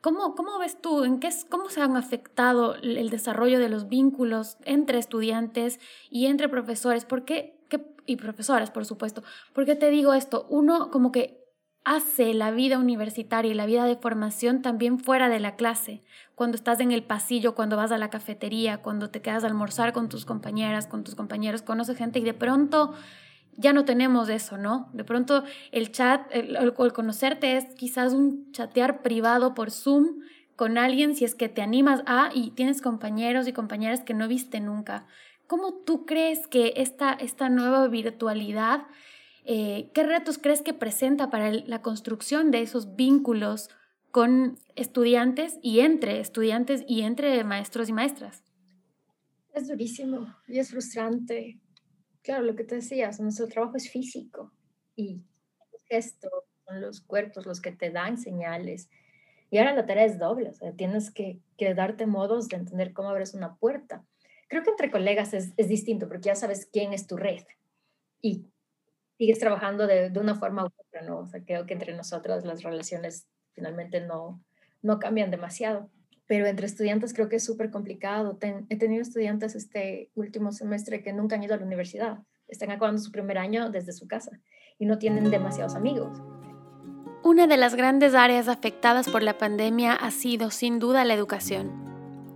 ¿Cómo, 0.00 0.34
¿Cómo 0.34 0.58
ves 0.58 0.80
tú, 0.82 1.02
en 1.04 1.18
qué, 1.18 1.30
cómo 1.48 1.70
se 1.70 1.80
han 1.80 1.96
afectado 1.96 2.74
el 2.74 3.08
desarrollo 3.08 3.58
de 3.58 3.70
los 3.70 3.88
vínculos 3.88 4.58
entre 4.64 4.98
estudiantes 4.98 5.80
y 6.10 6.26
entre 6.26 6.50
profesores? 6.50 7.06
¿Por 7.06 7.24
y 8.06 8.16
profesoras, 8.16 8.70
por 8.70 8.84
supuesto. 8.84 9.22
¿Por 9.52 9.64
qué 9.64 9.76
te 9.76 9.90
digo 9.90 10.14
esto? 10.14 10.46
Uno 10.50 10.90
como 10.90 11.12
que 11.12 11.44
hace 11.84 12.32
la 12.32 12.50
vida 12.50 12.78
universitaria 12.78 13.50
y 13.50 13.54
la 13.54 13.66
vida 13.66 13.84
de 13.84 13.96
formación 13.96 14.62
también 14.62 14.98
fuera 14.98 15.28
de 15.28 15.38
la 15.38 15.54
clase, 15.54 16.02
cuando 16.34 16.56
estás 16.56 16.80
en 16.80 16.92
el 16.92 17.04
pasillo, 17.04 17.54
cuando 17.54 17.76
vas 17.76 17.92
a 17.92 17.98
la 17.98 18.10
cafetería, 18.10 18.78
cuando 18.78 19.10
te 19.10 19.20
quedas 19.20 19.44
a 19.44 19.46
almorzar 19.46 19.92
con 19.92 20.08
tus 20.08 20.24
compañeras, 20.24 20.86
con 20.86 21.04
tus 21.04 21.14
compañeros, 21.14 21.62
conoces 21.62 21.98
gente 21.98 22.18
y 22.18 22.24
de 22.24 22.34
pronto 22.34 22.94
ya 23.56 23.72
no 23.72 23.84
tenemos 23.84 24.30
eso, 24.30 24.56
¿no? 24.56 24.88
De 24.94 25.04
pronto 25.04 25.44
el 25.70 25.92
chat, 25.92 26.26
el, 26.30 26.56
el, 26.56 26.72
conocerte 26.72 27.56
es 27.56 27.66
quizás 27.76 28.12
un 28.12 28.50
chatear 28.52 29.02
privado 29.02 29.54
por 29.54 29.70
Zoom 29.70 30.22
con 30.56 30.78
alguien 30.78 31.14
si 31.14 31.24
es 31.24 31.34
que 31.34 31.48
te 31.48 31.62
animas 31.62 32.02
a 32.06 32.30
y 32.34 32.50
tienes 32.50 32.80
compañeros 32.80 33.46
y 33.46 33.52
compañeras 33.52 34.00
que 34.00 34.14
no 34.14 34.26
viste 34.26 34.58
nunca. 34.58 35.06
¿Cómo 35.46 35.74
tú 35.74 36.06
crees 36.06 36.46
que 36.46 36.74
esta, 36.76 37.12
esta 37.12 37.48
nueva 37.48 37.86
virtualidad 37.88 38.86
eh, 39.44 39.90
¿Qué 39.92 40.02
retos 40.04 40.38
crees 40.38 40.62
que 40.62 40.72
presenta 40.72 41.28
para 41.28 41.52
la 41.52 41.82
construcción 41.82 42.50
de 42.50 42.62
esos 42.62 42.96
vínculos 42.96 43.68
con 44.10 44.58
estudiantes 44.74 45.58
y 45.60 45.80
entre 45.80 46.20
estudiantes 46.20 46.82
y 46.88 47.02
entre 47.02 47.44
maestros 47.44 47.90
y 47.90 47.92
maestras? 47.92 48.42
Es 49.52 49.68
durísimo 49.68 50.34
y 50.48 50.58
es 50.58 50.70
frustrante. 50.70 51.60
Claro, 52.22 52.44
lo 52.44 52.56
que 52.56 52.64
te 52.64 52.76
decías, 52.76 53.20
nuestro 53.20 53.46
trabajo 53.46 53.76
es 53.76 53.90
físico 53.90 54.50
y 54.96 55.22
gestos 55.88 56.32
son 56.66 56.80
los 56.80 57.02
cuerpos 57.02 57.44
los 57.44 57.60
que 57.60 57.72
te 57.72 57.90
dan 57.90 58.16
señales. 58.16 58.88
Y 59.50 59.58
ahora 59.58 59.74
la 59.74 59.84
tarea 59.84 60.06
es 60.06 60.18
doble, 60.18 60.48
o 60.48 60.54
sea, 60.54 60.72
tienes 60.72 61.10
que, 61.10 61.38
que 61.58 61.74
darte 61.74 62.06
modos 62.06 62.48
de 62.48 62.56
entender 62.56 62.94
cómo 62.94 63.10
abres 63.10 63.34
una 63.34 63.56
puerta. 63.56 64.06
Creo 64.54 64.62
que 64.62 64.70
entre 64.70 64.92
colegas 64.92 65.34
es, 65.34 65.52
es 65.56 65.66
distinto 65.66 66.06
porque 66.06 66.28
ya 66.28 66.36
sabes 66.36 66.68
quién 66.72 66.92
es 66.92 67.08
tu 67.08 67.16
red 67.16 67.42
y 68.22 68.46
sigues 69.18 69.40
trabajando 69.40 69.88
de, 69.88 70.10
de, 70.10 70.20
una 70.20 70.36
forma 70.36 70.62
u 70.62 70.66
otra, 70.66 71.02
¿no? 71.02 71.18
O 71.18 71.26
sea, 71.26 71.42
creo 71.44 71.66
que 71.66 71.72
entre 71.72 71.92
nosotras 71.92 72.44
las 72.44 72.62
relaciones 72.62 73.26
finalmente 73.50 74.00
no, 74.00 74.40
no 74.80 75.00
cambian 75.00 75.32
demasiado. 75.32 75.90
Pero 76.28 76.46
entre 76.46 76.66
estudiantes 76.66 77.14
creo 77.14 77.28
que 77.28 77.34
es 77.34 77.44
súper 77.44 77.72
complicado. 77.72 78.38
he 78.68 78.76
tenido 78.76 79.02
estudiantes 79.02 79.56
este 79.56 80.12
último 80.14 80.52
semestre 80.52 81.02
que 81.02 81.12
nunca 81.12 81.34
han 81.34 81.42
ido 81.42 81.54
a 81.54 81.58
la 81.58 81.66
universidad. 81.66 82.18
Están 82.46 82.70
acabando 82.70 83.02
su 83.02 83.10
primer 83.10 83.38
año 83.38 83.70
desde 83.70 83.92
su 83.92 84.06
casa 84.06 84.38
y 84.78 84.86
no 84.86 84.98
tienen 84.98 85.32
demasiados 85.32 85.74
amigos. 85.74 86.16
Una 87.24 87.48
de 87.48 87.56
las 87.56 87.74
grandes 87.74 88.14
áreas 88.14 88.46
afectadas 88.46 89.08
por 89.08 89.24
la 89.24 89.36
pandemia 89.36 89.94
ha 89.94 90.12
sido 90.12 90.52
sin 90.52 90.78
duda 90.78 91.04
la 91.04 91.14
educación. 91.14 91.93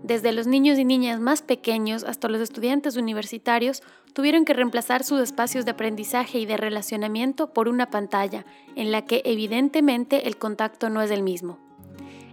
Desde 0.08 0.32
los 0.32 0.46
niños 0.46 0.78
y 0.78 0.86
niñas 0.86 1.20
más 1.20 1.42
pequeños 1.42 2.02
hasta 2.02 2.30
los 2.30 2.40
estudiantes 2.40 2.96
universitarios 2.96 3.82
tuvieron 4.14 4.46
que 4.46 4.54
reemplazar 4.54 5.04
sus 5.04 5.20
espacios 5.20 5.66
de 5.66 5.72
aprendizaje 5.72 6.38
y 6.38 6.46
de 6.46 6.56
relacionamiento 6.56 7.52
por 7.52 7.68
una 7.68 7.90
pantalla, 7.90 8.46
en 8.74 8.90
la 8.90 9.04
que 9.04 9.20
evidentemente 9.26 10.26
el 10.26 10.38
contacto 10.38 10.88
no 10.88 11.02
es 11.02 11.10
el 11.10 11.22
mismo. 11.22 11.58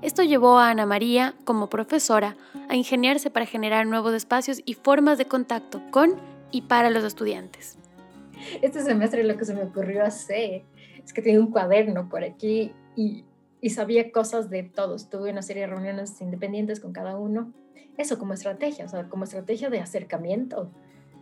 Esto 0.01 0.23
llevó 0.23 0.57
a 0.57 0.69
Ana 0.69 0.85
María, 0.85 1.35
como 1.43 1.67
profesora, 1.67 2.37
a 2.69 2.77
ingeniarse 2.77 3.29
para 3.29 3.45
generar 3.45 3.85
nuevos 3.85 4.13
espacios 4.13 4.61
y 4.63 4.75
formas 4.75 5.17
de 5.17 5.25
contacto 5.25 5.81
con 5.91 6.15
y 6.51 6.61
para 6.61 6.89
los 6.89 7.03
estudiantes. 7.03 7.77
Este 8.61 8.83
semestre 8.83 9.25
lo 9.25 9.35
que 9.35 9.43
se 9.43 9.53
me 9.53 9.63
ocurrió 9.63 10.05
hacer 10.05 10.63
es 11.03 11.11
que 11.11 11.21
tenía 11.21 11.41
un 11.41 11.51
cuaderno 11.51 12.07
por 12.07 12.23
aquí 12.23 12.71
y, 12.95 13.25
y 13.59 13.71
sabía 13.71 14.13
cosas 14.13 14.49
de 14.49 14.63
todos. 14.63 15.09
Tuve 15.09 15.29
una 15.29 15.41
serie 15.41 15.63
de 15.63 15.67
reuniones 15.67 16.21
independientes 16.21 16.79
con 16.79 16.93
cada 16.93 17.17
uno 17.17 17.51
eso 17.97 18.19
como 18.19 18.33
estrategia, 18.33 18.85
o 18.85 18.87
sea, 18.87 19.09
como 19.09 19.23
estrategia 19.23 19.69
de 19.69 19.79
acercamiento. 19.79 20.71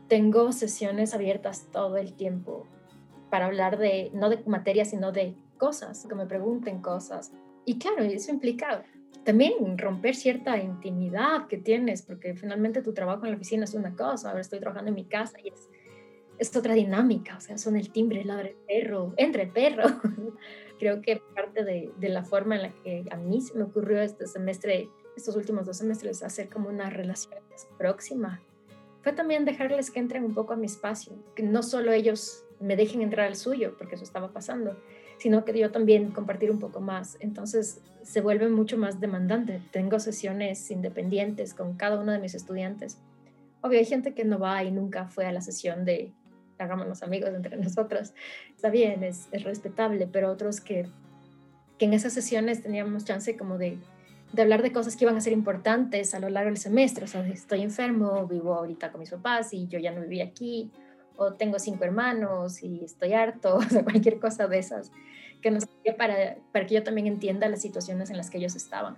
Tengo 0.07 0.51
sesiones 0.51 1.13
abiertas 1.13 1.67
todo 1.71 1.97
el 1.97 2.13
tiempo 2.13 2.67
para 3.29 3.45
hablar 3.45 3.77
de, 3.77 4.11
no 4.13 4.29
de 4.29 4.43
materia, 4.45 4.85
sino 4.85 5.11
de 5.11 5.35
cosas, 5.57 6.05
que 6.07 6.15
me 6.15 6.25
pregunten 6.25 6.81
cosas. 6.81 7.31
Y 7.65 7.79
claro, 7.79 8.03
eso 8.03 8.31
implica 8.31 8.83
también 9.23 9.77
romper 9.77 10.15
cierta 10.15 10.57
intimidad 10.57 11.47
que 11.47 11.57
tienes, 11.57 12.01
porque 12.01 12.35
finalmente 12.35 12.81
tu 12.81 12.93
trabajo 12.93 13.25
en 13.25 13.31
la 13.31 13.37
oficina 13.37 13.63
es 13.63 13.73
una 13.73 13.95
cosa, 13.95 14.29
ahora 14.29 14.41
estoy 14.41 14.59
trabajando 14.59 14.89
en 14.89 14.95
mi 14.95 15.05
casa 15.05 15.37
y 15.41 15.49
es, 15.49 15.69
es 16.37 16.55
otra 16.55 16.73
dinámica, 16.73 17.37
o 17.37 17.39
sea, 17.39 17.57
son 17.57 17.77
el 17.77 17.91
timbre, 17.91 18.25
ladra 18.25 18.49
el 18.49 18.55
perro, 18.67 19.13
entre 19.17 19.43
el 19.43 19.51
perro. 19.51 19.83
Creo 20.79 21.01
que 21.01 21.21
parte 21.33 21.63
de, 21.63 21.91
de 21.97 22.09
la 22.09 22.23
forma 22.23 22.55
en 22.55 22.61
la 22.63 22.69
que 22.83 23.05
a 23.09 23.15
mí 23.15 23.39
se 23.39 23.57
me 23.57 23.63
ocurrió 23.63 24.01
este 24.01 24.27
semestre 24.27 24.89
estos 25.15 25.36
últimos 25.36 25.65
dos 25.65 25.77
semestres 25.77 26.24
hacer 26.24 26.50
como 26.50 26.70
una 26.70 26.89
relación 26.89 27.41
próxima 27.77 28.41
fue 29.03 29.12
también 29.12 29.43
dejarles 29.43 29.91
que 29.91 30.00
entren 30.00 30.24
un 30.24 30.34
poco 30.34 30.53
a 30.53 30.55
mi 30.55 30.65
espacio, 30.65 31.13
que 31.36 31.43
no 31.43 31.62
solo 31.62 31.91
ellos 31.91 32.46
me 32.62 32.77
dejen 32.77 33.01
entrar 33.01 33.27
al 33.27 33.36
suyo, 33.36 33.75
porque 33.77 33.96
eso 33.96 34.03
estaba 34.05 34.32
pasando, 34.32 34.82
sino 35.17 35.43
que 35.43 35.58
yo 35.60 35.72
también 35.72 36.12
compartir 36.12 36.50
un 36.50 36.60
poco 36.60 36.79
más. 36.79 37.17
Entonces 37.20 37.82
se 38.01 38.22
vuelve 38.22 38.48
mucho 38.48 38.77
más 38.77 39.01
demandante. 39.01 39.62
Tengo 39.72 40.00
sesiones 40.00 40.72
independientes 40.72 41.53
con 41.53 41.75
cada 41.75 42.00
uno 42.00 42.13
de 42.13 42.20
mis 42.20 42.34
estudiantes. 42.34 42.98
Obvio, 43.62 43.79
hay 43.79 43.86
gente 43.86 44.13
que 44.13 44.24
no 44.24 44.39
va 44.39 44.63
y 44.63 44.72
nunca 44.72 45.08
fue 45.08 45.25
a 45.25 45.34
la 45.34 45.41
sesión 45.41 45.84
de 45.84 46.13
hagámonos 46.58 47.03
amigos 47.03 47.32
entre 47.34 47.58
nosotros. 47.58 48.13
Está 48.55 48.70
bien, 48.70 49.03
es, 49.03 49.27
es 49.34 49.43
respetable, 49.43 50.08
pero 50.08 50.32
otros 50.32 50.62
que, 50.62 50.88
que 51.77 51.86
en 51.86 51.93
esas 51.93 52.13
sesiones 52.13 52.62
teníamos 52.62 53.03
chance 53.03 53.36
como 53.36 53.58
de 53.58 53.77
de 54.33 54.41
hablar 54.41 54.63
de 54.63 54.71
cosas 54.71 54.95
que 54.95 55.05
iban 55.05 55.15
a 55.15 55.21
ser 55.21 55.31
importantes 55.31 56.13
a 56.15 56.19
lo 56.19 56.27
largo 56.27 56.49
del 56.49 56.57
semestre. 56.57 57.05
O 57.05 57.07
sea, 57.07 57.25
estoy 57.27 57.61
enfermo, 57.61 58.27
vivo 58.27 58.55
ahorita 58.55 58.91
con 58.91 58.99
mis 58.99 59.11
papás 59.11 59.53
y 59.53 59.67
yo 59.67 59.79
ya 59.79 59.91
no 59.91 60.01
viví 60.01 60.21
aquí, 60.21 60.71
o 61.15 61.33
tengo 61.33 61.59
cinco 61.59 61.83
hermanos 61.83 62.63
y 62.63 62.83
estoy 62.83 63.13
harto, 63.13 63.55
o 63.57 63.61
sea, 63.61 63.83
cualquier 63.83 64.19
cosa 64.19 64.47
de 64.47 64.57
esas, 64.57 64.91
que 65.41 65.51
nos 65.51 65.65
para, 65.97 66.37
para 66.51 66.65
que 66.65 66.75
yo 66.75 66.83
también 66.83 67.05
entienda 67.05 67.47
las 67.47 67.61
situaciones 67.61 68.09
en 68.09 68.17
las 68.17 68.31
que 68.31 68.39
ellos 68.39 68.55
estaban. 68.55 68.97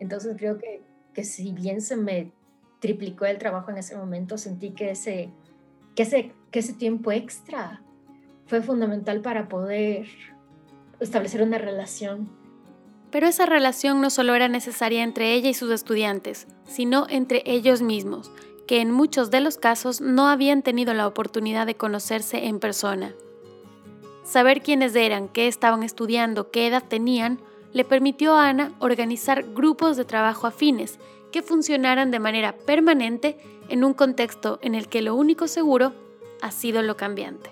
Entonces 0.00 0.36
creo 0.36 0.58
que, 0.58 0.82
que 1.14 1.24
si 1.24 1.52
bien 1.52 1.80
se 1.80 1.96
me 1.96 2.30
triplicó 2.80 3.24
el 3.24 3.38
trabajo 3.38 3.70
en 3.70 3.78
ese 3.78 3.96
momento, 3.96 4.36
sentí 4.36 4.70
que 4.72 4.90
ese, 4.90 5.30
que 5.96 6.02
ese, 6.02 6.32
que 6.50 6.58
ese 6.58 6.74
tiempo 6.74 7.10
extra 7.10 7.82
fue 8.46 8.60
fundamental 8.62 9.22
para 9.22 9.48
poder 9.48 10.06
establecer 11.00 11.42
una 11.42 11.58
relación 11.58 12.37
pero 13.10 13.26
esa 13.26 13.46
relación 13.46 14.00
no 14.00 14.10
solo 14.10 14.34
era 14.34 14.48
necesaria 14.48 15.02
entre 15.02 15.34
ella 15.34 15.48
y 15.48 15.54
sus 15.54 15.70
estudiantes, 15.70 16.46
sino 16.66 17.06
entre 17.08 17.42
ellos 17.46 17.80
mismos, 17.82 18.30
que 18.66 18.80
en 18.80 18.90
muchos 18.90 19.30
de 19.30 19.40
los 19.40 19.56
casos 19.56 20.00
no 20.00 20.28
habían 20.28 20.62
tenido 20.62 20.92
la 20.94 21.06
oportunidad 21.06 21.66
de 21.66 21.76
conocerse 21.76 22.46
en 22.46 22.60
persona. 22.60 23.14
Saber 24.24 24.60
quiénes 24.60 24.94
eran, 24.94 25.28
qué 25.28 25.48
estaban 25.48 25.82
estudiando, 25.82 26.50
qué 26.50 26.66
edad 26.66 26.84
tenían, 26.86 27.40
le 27.72 27.84
permitió 27.84 28.34
a 28.34 28.48
Ana 28.48 28.74
organizar 28.78 29.42
grupos 29.54 29.96
de 29.96 30.04
trabajo 30.04 30.46
afines 30.46 30.98
que 31.32 31.42
funcionaran 31.42 32.10
de 32.10 32.18
manera 32.18 32.56
permanente 32.56 33.38
en 33.68 33.84
un 33.84 33.94
contexto 33.94 34.58
en 34.62 34.74
el 34.74 34.88
que 34.88 35.02
lo 35.02 35.14
único 35.14 35.46
seguro 35.46 35.94
ha 36.42 36.50
sido 36.50 36.82
lo 36.82 36.96
cambiante. 36.96 37.50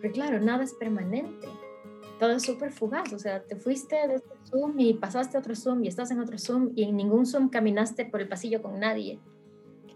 Pero 0.00 0.12
claro, 0.12 0.40
nada 0.40 0.64
es 0.64 0.74
permanente 0.74 1.48
todo 2.20 2.32
es 2.32 2.42
súper 2.42 2.70
fugaz, 2.70 3.12
o 3.14 3.18
sea, 3.18 3.42
te 3.42 3.56
fuiste 3.56 3.96
de 4.06 4.16
este 4.16 4.34
Zoom 4.50 4.78
y 4.78 4.94
pasaste 4.94 5.36
a 5.36 5.40
otro 5.40 5.54
Zoom 5.54 5.84
y 5.84 5.88
estás 5.88 6.10
en 6.10 6.20
otro 6.20 6.38
Zoom 6.38 6.70
y 6.74 6.84
en 6.84 6.96
ningún 6.96 7.26
Zoom 7.26 7.48
caminaste 7.48 8.04
por 8.04 8.20
el 8.20 8.28
pasillo 8.28 8.62
con 8.62 8.80
nadie. 8.80 9.20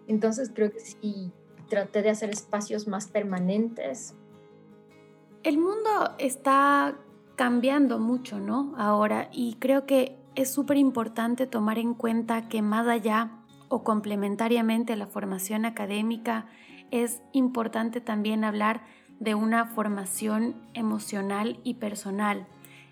Entonces 0.06 0.50
creo 0.54 0.70
que 0.70 0.80
sí 0.80 1.32
traté 1.68 2.02
de 2.02 2.10
hacer 2.10 2.30
espacios 2.30 2.86
más 2.86 3.08
permanentes. 3.08 4.14
El 5.42 5.58
mundo 5.58 6.14
está 6.18 6.96
cambiando 7.36 7.98
mucho, 7.98 8.38
¿no? 8.38 8.74
Ahora, 8.76 9.28
y 9.32 9.54
creo 9.54 9.86
que 9.86 10.16
es 10.34 10.50
súper 10.50 10.76
importante 10.76 11.46
tomar 11.46 11.78
en 11.78 11.94
cuenta 11.94 12.48
que 12.48 12.62
más 12.62 12.86
allá 12.86 13.44
o 13.68 13.82
complementariamente 13.82 14.92
a 14.92 14.96
la 14.96 15.06
formación 15.06 15.64
académica, 15.64 16.46
es 16.90 17.22
importante 17.32 18.00
también 18.00 18.44
hablar 18.44 18.84
de 19.20 19.34
una 19.34 19.66
formación 19.66 20.54
emocional 20.74 21.58
y 21.64 21.74
personal. 21.74 22.46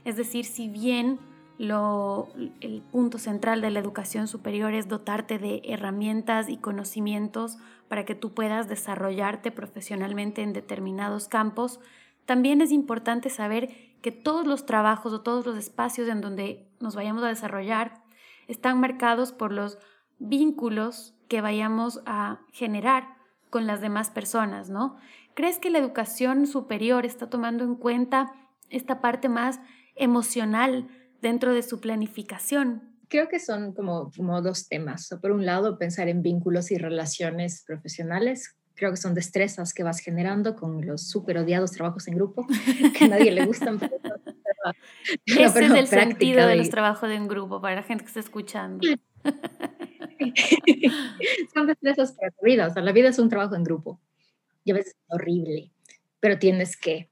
Es 0.05 0.17
decir, 0.17 0.45
si 0.45 0.69
bien 0.69 1.19
lo, 1.63 2.29
el 2.61 2.83
punto 2.91 3.19
central 3.19 3.61
de 3.61 3.71
la 3.71 3.79
educación 3.79 4.27
superior 4.27 4.75
es 4.75 4.89
dotarte 4.89 5.39
de 5.39 5.63
herramientas 5.65 6.49
y 6.49 6.57
conocimientos 6.57 7.57
para 7.89 8.05
que 8.05 8.17
tú 8.17 8.33
puedas 8.33 8.69
desarrollarte 8.69 9.53
profesionalmente 9.53 10.43
en 10.43 10.53
determinados 10.53 11.29
campos, 11.29 11.79
también 12.27 12.61
es 12.63 12.73
importante 12.73 13.31
saber 13.31 13.71
que 14.01 14.11
todos 14.11 14.45
los 14.45 14.67
trabajos 14.67 15.13
o 15.13 15.21
todos 15.21 15.47
los 15.47 15.57
espacios 15.57 16.09
en 16.09 16.21
donde 16.21 16.67
nos 16.81 16.97
vayamos 16.97 17.23
a 17.23 17.29
desarrollar 17.29 18.03
están 18.49 18.81
marcados 18.81 19.31
por 19.31 19.53
los 19.53 19.79
vínculos 20.19 21.15
que 21.29 21.41
vayamos 21.41 22.03
a 22.07 22.41
generar 22.53 23.17
con 23.51 23.69
las 23.69 23.81
demás 23.81 24.11
personas, 24.11 24.69
¿no? 24.69 24.97
¿Crees 25.35 25.61
que 25.61 25.71
la 25.71 25.79
educación 25.79 26.49
superior 26.49 27.07
está 27.07 27.31
tomando 27.31 27.63
en 27.63 27.77
cuenta 27.77 28.33
esta 28.69 29.01
parte 29.01 29.29
más 29.29 29.61
emocional 29.95 30.89
dentro 31.23 31.55
de 31.55 31.63
su 31.63 31.81
planificación? 31.81 32.83
Creo 33.09 33.29
que 33.29 33.41
son 33.41 33.73
como, 33.73 34.11
como 34.15 34.43
dos 34.43 34.69
temas. 34.69 35.09
Por 35.21 35.33
un 35.33 35.47
lado, 35.47 35.79
pensar 35.79 36.09
en 36.09 36.23
vínculos 36.23 36.71
y 36.71 36.77
relaciones 36.77 37.65
profesionales. 37.67 38.57
Creo 38.75 38.91
que 38.91 38.97
son 38.97 39.15
destrezas 39.15 39.73
que 39.73 39.83
vas 39.83 40.01
generando 40.01 40.57
con 40.57 40.87
los 40.87 41.09
súper 41.09 41.39
odiados 41.39 41.73
trabajos 41.73 42.09
en 42.09 42.17
grupo, 42.17 42.47
que 42.99 43.05
a 43.05 43.09
nadie 43.09 43.31
le 43.31 43.45
gustan. 43.45 43.79
Pero, 43.79 43.95
Ese 45.27 45.65
es 45.65 45.73
el 45.73 45.87
sentido 45.87 46.47
de 46.47 46.57
los 46.57 46.71
trabajos 46.71 47.11
en 47.11 47.29
grupo 47.29 47.61
para 47.61 47.77
la 47.77 47.83
gente 47.83 48.05
que 48.05 48.09
está 48.09 48.21
escuchando. 48.21 48.87
son 51.55 51.67
destrezas 51.67 52.13
para 52.13 52.31
tu 52.31 52.45
vida. 52.45 52.69
O 52.69 52.71
sea, 52.71 52.83
la 52.83 52.93
vida 52.93 53.09
es 53.09 53.19
un 53.19 53.29
trabajo 53.29 53.55
en 53.55 53.65
grupo. 53.65 54.01
Y 54.65 54.71
a 54.71 54.75
veces 54.75 54.95
es 54.95 55.05
horrible, 55.09 55.73
pero 56.21 56.39
tienes 56.39 56.77
que 56.77 57.12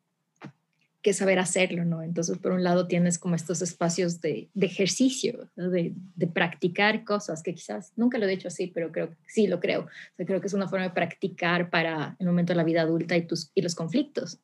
que 1.02 1.14
saber 1.14 1.38
hacerlo, 1.38 1.84
¿no? 1.84 2.02
Entonces, 2.02 2.36
por 2.38 2.52
un 2.52 2.62
lado, 2.62 2.86
tienes 2.86 3.18
como 3.18 3.34
estos 3.34 3.62
espacios 3.62 4.20
de, 4.20 4.50
ejercicio, 4.60 5.48
de, 5.56 5.94
practicar 6.26 7.04
cosas 7.04 7.42
que 7.42 7.54
quizás 7.54 7.92
nunca 7.96 8.18
lo 8.18 8.26
he 8.26 8.32
hecho 8.32 8.48
así, 8.48 8.66
pero 8.66 8.92
creo 8.92 9.10
sí 9.26 9.46
lo 9.46 9.60
creo. 9.60 9.86
Creo 10.16 10.40
que 10.40 10.46
es 10.46 10.54
una 10.54 10.68
forma 10.68 10.88
de 10.88 10.94
practicar 10.94 11.70
para 11.70 12.16
el 12.18 12.26
momento 12.26 12.52
de 12.52 12.58
la 12.58 12.64
vida 12.64 12.82
adulta 12.82 13.16
y, 13.16 13.26
tus, 13.26 13.50
y 13.54 13.62
los 13.62 13.74
conflictos. 13.74 14.40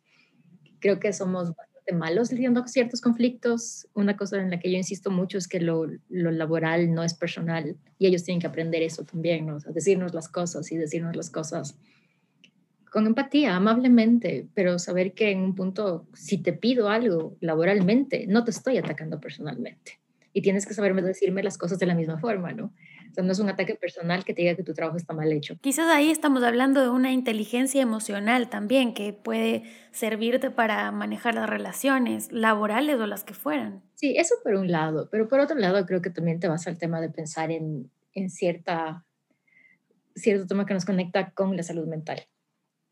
Creo 0.81 0.99
que 0.99 1.13
somos 1.13 1.55
bastante 1.55 1.93
malos 1.93 2.33
lidiando 2.33 2.67
ciertos 2.67 3.03
conflictos. 3.03 3.87
Una 3.93 4.17
cosa 4.17 4.41
en 4.41 4.51
la 4.51 4.59
que 4.59 4.71
yo 4.71 4.79
insisto 4.79 5.11
mucho 5.11 5.37
es 5.37 5.49
que 5.49 5.61
lo, 5.61 5.87
lo 6.09 6.31
laboral 6.31 6.95
no 6.95 7.03
es 7.05 7.13
personal 7.13 7.77
y 7.99 8.07
ellos 8.07 8.25
tienen 8.25 8.41
que 8.41 8.47
aprender 8.47 8.83
eso 8.83 9.05
también, 9.05 9.47
¿no? 9.47 9.57
O 9.57 9.73
decirnos 9.73 10.15
las 10.15 10.29
cosas 10.29 10.73
y 10.73 10.77
decirnos 10.77 11.17
las 11.17 11.29
cosas 11.29 11.77
con 12.97 13.07
empatía, 13.07 13.55
amablemente, 13.55 14.47
pero 14.55 14.79
saber 14.79 15.13
que 15.13 15.31
en 15.31 15.41
un 15.41 15.55
punto, 15.55 16.07
si 16.15 16.39
te 16.39 16.55
pido 16.55 16.89
algo 16.89 17.37
laboralmente, 17.41 18.27
no 18.27 18.43
te 18.43 18.53
estoy 18.53 18.79
atacando 18.79 19.21
personalmente. 19.21 20.01
Y 20.33 20.41
tienes 20.41 20.65
que 20.65 20.73
saberme 20.73 21.03
decirme 21.03 21.43
las 21.43 21.59
cosas 21.59 21.79
de 21.79 21.85
la 21.85 21.95
misma 21.95 22.19
forma, 22.19 22.55
¿no? 22.55 22.73
O 23.11 23.13
sea, 23.13 23.23
no 23.23 23.33
es 23.33 23.39
un 23.39 23.51
ataque 23.51 23.75
personal 23.75 24.25
que 24.25 24.33
te 24.33 24.41
diga 24.41 24.55
que 24.55 24.63
tu 24.63 24.73
trabajo 24.73 24.97
está 24.97 25.13
mal 25.13 25.31
hecho. 25.31 25.59
Quizás 25.61 25.89
ahí 25.89 26.11
estamos 26.11 26.43
hablando 26.43 26.81
de 26.81 26.89
una 26.89 27.13
inteligencia 27.13 27.83
emocional 27.83 28.49
también 28.49 28.95
que 28.95 29.13
puede 29.13 29.65
servirte 29.93 30.51
para 30.51 30.91
manejar 30.91 31.35
las 31.35 31.51
relaciones 31.51 32.33
laborales 32.33 32.97
o 32.99 33.07
las 33.07 33.25
que 33.25 33.35
fueran. 33.35 33.83
Sí, 33.97 34.17
eso 34.17 34.37
por 34.43 34.55
un 34.55 34.73
lado, 34.73 35.11
pero 35.11 35.29
por 35.29 35.41
otro 35.41 35.59
lado 35.59 35.85
creo 35.85 36.01
que 36.01 36.09
también 36.09 36.41
te 36.41 36.49
vas 36.49 36.67
al 36.67 36.79
tema 36.79 37.03
de 37.03 37.11
pensar 37.11 37.51
en, 37.51 37.91
en 38.15 38.31
cierta, 38.31 39.05
cierto 40.15 40.47
tema 40.47 40.65
que 40.65 40.73
nos 40.73 40.87
conecta 40.87 41.33
con 41.33 41.55
la 41.59 41.63
salud 41.63 41.87
mental 41.87 42.27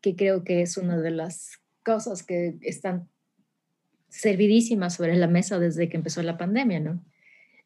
que 0.01 0.15
creo 0.15 0.43
que 0.43 0.61
es 0.61 0.77
una 0.77 0.97
de 0.97 1.11
las 1.11 1.59
cosas 1.83 2.23
que 2.23 2.57
están 2.61 3.09
servidísimas 4.09 4.95
sobre 4.95 5.15
la 5.15 5.27
mesa 5.27 5.59
desde 5.59 5.89
que 5.89 5.97
empezó 5.97 6.21
la 6.23 6.37
pandemia, 6.37 6.79
¿no? 6.79 7.03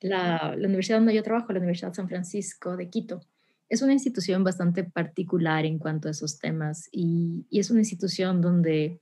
La, 0.01 0.55
la, 0.57 0.67
universidad 0.67 0.98
donde 0.98 1.13
yo 1.13 1.24
trabajo, 1.24 1.51
la 1.51 1.59
Universidad 1.59 1.93
San 1.93 2.07
Francisco 2.07 2.77
de 2.77 2.89
Quito, 2.89 3.21
es 3.67 3.81
una 3.81 3.93
institución 3.93 4.43
bastante 4.43 4.83
particular 4.83 5.65
en 5.65 5.77
cuanto 5.77 6.07
a 6.07 6.12
esos 6.12 6.39
temas 6.39 6.89
y, 6.91 7.45
y, 7.50 7.59
es 7.59 7.69
una 7.69 7.81
institución 7.81 8.41
donde 8.41 9.00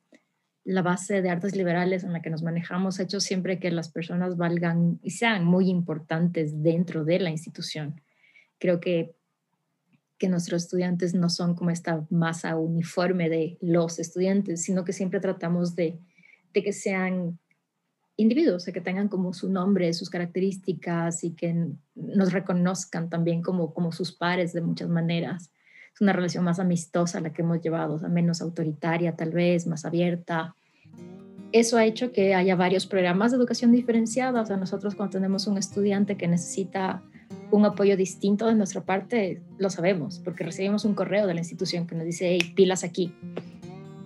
la 0.66 0.82
base 0.82 1.22
de 1.22 1.30
artes 1.30 1.56
liberales 1.56 2.04
en 2.04 2.12
la 2.12 2.22
que 2.22 2.30
nos 2.30 2.44
manejamos 2.44 3.00
ha 3.00 3.04
hecho 3.04 3.22
siempre 3.22 3.60
que 3.60 3.72
las 3.72 3.90
personas 3.90 4.36
valgan 4.36 5.00
y 5.02 5.12
sean 5.12 5.46
muy 5.46 5.70
importantes 5.70 6.62
dentro 6.62 7.06
de 7.06 7.20
la 7.20 7.30
institución. 7.30 8.02
Creo 8.60 8.82
que 8.82 9.16
que 10.18 10.30
nuestros 10.30 10.64
estudiantes 10.64 11.14
no 11.14 11.30
son 11.30 11.56
como 11.56 11.70
esta 11.70 12.06
masa 12.10 12.58
uniforme 12.58 13.30
de 13.30 13.58
los 13.62 14.00
estudiantes, 14.00 14.64
sino 14.64 14.84
que 14.84 14.94
siempre 14.94 15.20
tratamos 15.20 15.76
de, 15.76 16.00
que 16.54 16.74
sean 16.74 17.38
individuos, 18.16 18.66
que 18.66 18.82
tengan 18.82 19.10
como 19.10 19.32
su 19.32 19.48
nombre, 19.48 19.94
sus 19.94 20.10
características 20.10 21.24
y 21.24 21.36
que 21.36 21.68
nos 21.94 22.34
reconozcan 22.34 23.12
también 23.12 23.44
como, 23.44 23.76
como 23.76 23.92
sus 23.92 24.12
pares 24.12 24.54
de 24.54 24.62
muchas 24.62 24.90
maneras. 24.90 25.52
Es 25.94 26.02
una 26.02 26.14
relación 26.14 26.44
más 26.44 26.60
amistosa 26.60 27.20
la 27.22 27.32
que 27.32 27.44
hemos 27.44 27.62
llevado, 27.62 28.00
menos 28.10 28.42
autoritaria 28.42 29.16
tal 29.16 29.32
vez, 29.32 29.68
más 29.68 29.86
abierta. 29.86 30.56
Eso 31.52 31.78
ha 31.78 31.86
hecho 31.86 32.12
que 32.12 32.34
haya 32.34 32.56
varios 32.56 32.88
programas 32.88 33.32
de 33.32 33.38
educación 33.38 33.72
diferenciada. 33.72 34.42
O 34.42 34.46
sea, 34.48 34.58
nosotros 34.58 34.96
cuando 34.96 35.14
tenemos 35.14 35.46
un 35.46 35.60
estudiante 35.60 36.18
que 36.18 36.28
necesita 36.28 37.04
un 37.52 37.66
apoyo 37.66 37.96
distinto 37.96 38.48
de 38.48 38.56
nuestra 38.56 38.82
parte, 38.82 39.42
lo 39.58 39.70
sabemos, 39.70 40.20
porque 40.20 40.44
recibimos 40.44 40.86
un 40.86 40.94
correo 40.94 41.28
de 41.28 41.34
la 41.34 41.40
institución 41.40 41.88
que 41.88 41.96
nos 41.96 42.06
dice, 42.06 42.30
hey, 42.30 42.54
pilas 42.56 42.84
aquí, 42.84 43.14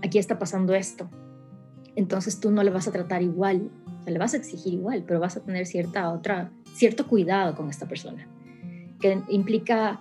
aquí 0.04 0.19
está 0.19 0.38
pasando 0.38 0.75
esto. 0.75 1.10
Entonces 1.95 2.39
tú 2.39 2.51
no 2.51 2.63
le 2.63 2.69
vas 2.69 2.88
a 2.88 2.91
tratar 2.91 3.21
igual, 3.21 3.69
o 4.06 4.10
le 4.10 4.17
vas 4.17 4.34
a 4.34 4.38
exigir 4.38 4.73
igual, 4.73 5.04
pero 5.08 5.19
vas 5.19 5.38
a 5.38 5.41
tener 5.41 5.65
cierta 5.65 6.12
otra, 6.12 6.51
cierto 6.73 7.08
cuidado 7.08 7.56
con 7.56 7.69
esta 7.69 7.88
persona, 7.88 8.27
que 8.99 9.19
implica 9.30 9.99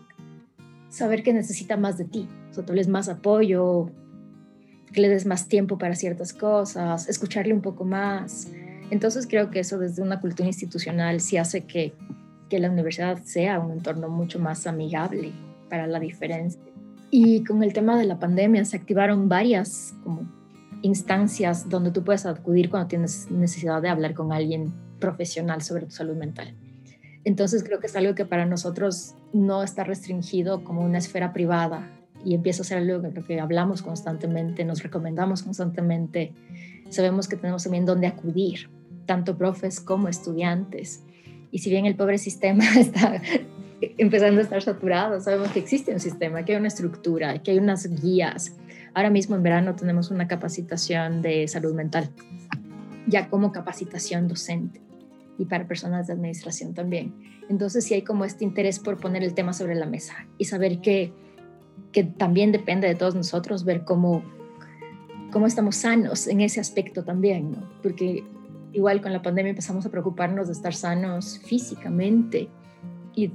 saber 0.88 1.22
que 1.22 1.33
necesita 1.33 1.76
más 1.76 1.96
de 1.96 2.05
ti, 2.05 2.29
o 2.50 2.55
sea, 2.55 2.64
tú 2.64 2.72
le 2.72 2.81
des 2.81 2.88
más 2.88 3.09
apoyo, 3.09 3.90
que 4.92 5.00
le 5.00 5.09
des 5.09 5.24
más 5.24 5.48
tiempo 5.48 5.79
para 5.79 5.94
ciertas 5.94 6.33
cosas, 6.33 7.09
escucharle 7.09 7.55
un 7.55 7.61
poco 7.62 7.85
más. 7.85 8.48
Entonces 8.90 9.26
creo 9.29 9.50
que 9.50 9.61
eso 9.61 9.79
desde 9.79 10.03
una 10.03 10.20
cultura 10.20 10.48
institucional 10.48 11.20
sí 11.20 11.37
hace 11.37 11.62
que 11.62 11.94
que 12.51 12.59
la 12.59 12.71
universidad 12.71 13.23
sea 13.23 13.59
un 13.59 13.73
entorno 13.73 14.11
mucho 14.11 14.39
más 14.39 14.67
amigable 14.67 15.33
para 15.71 15.87
la 15.87 15.99
diferencia. 15.99 16.61
Y 17.11 17.45
con 17.45 17.63
el 17.63 17.73
tema 17.73 17.99
de 17.99 18.05
la 18.05 18.19
pandemia 18.19 18.65
se 18.67 18.77
activaron 18.77 19.29
varias 19.29 19.95
como 20.05 20.29
instancias 20.83 21.69
donde 21.69 21.91
tú 21.91 22.05
puedes 22.05 22.27
acudir 22.27 22.69
cuando 22.69 22.89
tienes 22.89 23.31
necesidad 23.31 23.81
de 23.81 23.89
hablar 23.89 24.15
con 24.15 24.33
alguien 24.33 24.73
profesional 24.99 25.63
sobre 25.63 25.87
tu 25.87 25.93
salud 25.93 26.17
mental. 26.17 26.55
Entonces 27.25 27.63
creo 27.65 27.81
que 27.81 27.87
es 27.87 27.97
algo 27.97 28.15
que 28.15 28.25
para 28.25 28.47
nosotros 28.47 29.15
no 29.33 29.63
está 29.63 29.85
restringido 29.85 30.65
como 30.65 30.83
una 30.83 30.99
esfera 30.99 31.33
privada 31.33 31.91
y 32.25 32.35
empieza 32.35 32.63
a 32.63 32.65
ser 32.65 32.79
algo 32.79 33.07
en 33.07 33.15
lo 33.15 33.25
que 33.25 33.41
hablamos 33.41 33.83
constantemente, 33.83 34.65
nos 34.65 34.83
recomendamos 34.83 35.43
constantemente, 35.43 36.33
sabemos 36.89 37.29
que 37.29 37.37
tenemos 37.37 37.63
también 37.63 37.87
dónde 37.87 38.07
acudir, 38.07 38.71
tanto 39.07 39.37
profes 39.37 39.81
como 39.81 40.09
estudiantes. 40.09 41.05
Y 41.51 41.59
si 41.59 41.71
bien 41.71 41.87
el 41.87 41.97
pobre 41.97 42.19
sistema 42.19 42.65
está 42.79 43.21
empezando 43.81 44.41
a 44.41 44.45
estar 44.45 44.63
saturado, 44.63 45.21
sabemos 45.21 45.51
que 45.51 45.59
existe 45.59 45.93
un 45.93 46.01
sistema, 46.01 46.45
que 46.45 46.53
hay 46.53 46.59
una 46.59 46.69
estructura, 46.69 47.43
que 47.43 47.53
hay 47.53 47.59
unas 47.59 47.89
guías. 48.03 48.57
Ahora 48.95 49.11
mismo 49.11 49.37
en 49.37 49.43
verano 49.43 49.75
tenemos 49.75 50.11
una 50.11 50.29
capacitación 50.29 51.23
de 51.23 51.49
salud 51.49 51.75
mental, 51.75 52.11
ya 53.07 53.29
como 53.29 53.53
capacitación 53.53 54.29
docente 54.29 54.81
y 55.39 55.47
para 55.47 55.67
personas 55.67 56.07
de 56.07 56.13
administración 56.13 56.75
también. 56.75 57.15
Entonces 57.49 57.85
sí 57.85 57.95
hay 57.95 58.03
como 58.03 58.25
este 58.25 58.45
interés 58.45 58.79
por 58.79 58.99
poner 58.99 59.25
el 59.25 59.35
tema 59.35 59.53
sobre 59.53 59.75
la 59.75 59.87
mesa 59.87 60.27
y 60.39 60.45
saber 60.45 60.81
que, 60.81 61.13
que 61.93 62.05
también 62.05 62.53
depende 62.53 62.87
de 62.87 62.95
todos 62.95 63.15
nosotros 63.15 63.65
ver 63.65 63.85
cómo, 63.85 64.23
cómo 65.33 65.47
estamos 65.47 65.77
sanos 65.77 66.27
en 66.27 66.43
ese 66.43 66.61
aspecto 66.61 67.05
también, 67.05 67.53
¿no? 67.53 67.71
Porque 67.83 68.25
igual 68.72 69.00
con 69.00 69.12
la 69.12 69.22
pandemia 69.22 69.50
empezamos 69.50 69.87
a 69.87 69.90
preocuparnos 69.90 70.46
de 70.46 70.52
estar 70.52 70.74
sanos 70.74 71.38
físicamente. 71.44 72.48
Y, 73.14 73.33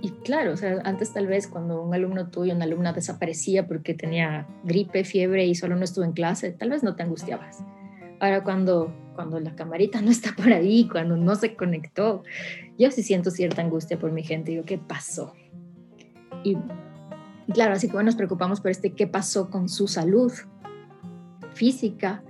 y 0.00 0.10
claro, 0.24 0.52
o 0.52 0.56
sea, 0.56 0.80
antes 0.84 1.12
tal 1.12 1.26
vez 1.26 1.46
cuando 1.46 1.82
un 1.82 1.94
alumno 1.94 2.28
tuyo, 2.28 2.54
una 2.54 2.64
alumna 2.64 2.92
desaparecía 2.92 3.66
porque 3.66 3.94
tenía 3.94 4.46
gripe, 4.64 5.04
fiebre 5.04 5.46
y 5.46 5.54
solo 5.54 5.76
no 5.76 5.84
estuvo 5.84 6.04
en 6.04 6.12
clase, 6.12 6.52
tal 6.52 6.70
vez 6.70 6.82
no 6.82 6.96
te 6.96 7.02
angustiabas. 7.02 7.64
Ahora 8.20 8.44
cuando, 8.44 8.94
cuando 9.14 9.40
la 9.40 9.54
camarita 9.54 10.00
no 10.00 10.10
está 10.10 10.34
por 10.36 10.52
ahí, 10.52 10.88
cuando 10.90 11.16
no 11.16 11.34
se 11.34 11.54
conectó, 11.54 12.22
yo 12.78 12.90
sí 12.90 13.02
siento 13.02 13.30
cierta 13.30 13.62
angustia 13.62 13.98
por 13.98 14.12
mi 14.12 14.22
gente. 14.22 14.52
Digo, 14.52 14.64
¿qué 14.64 14.78
pasó? 14.78 15.34
Y 16.44 16.56
claro, 17.52 17.74
así 17.74 17.88
como 17.88 18.02
nos 18.02 18.16
preocupamos 18.16 18.60
por 18.60 18.70
este 18.70 18.92
qué 18.92 19.06
pasó 19.06 19.50
con 19.50 19.68
su 19.68 19.88
salud 19.88 20.32
física, 21.54 22.22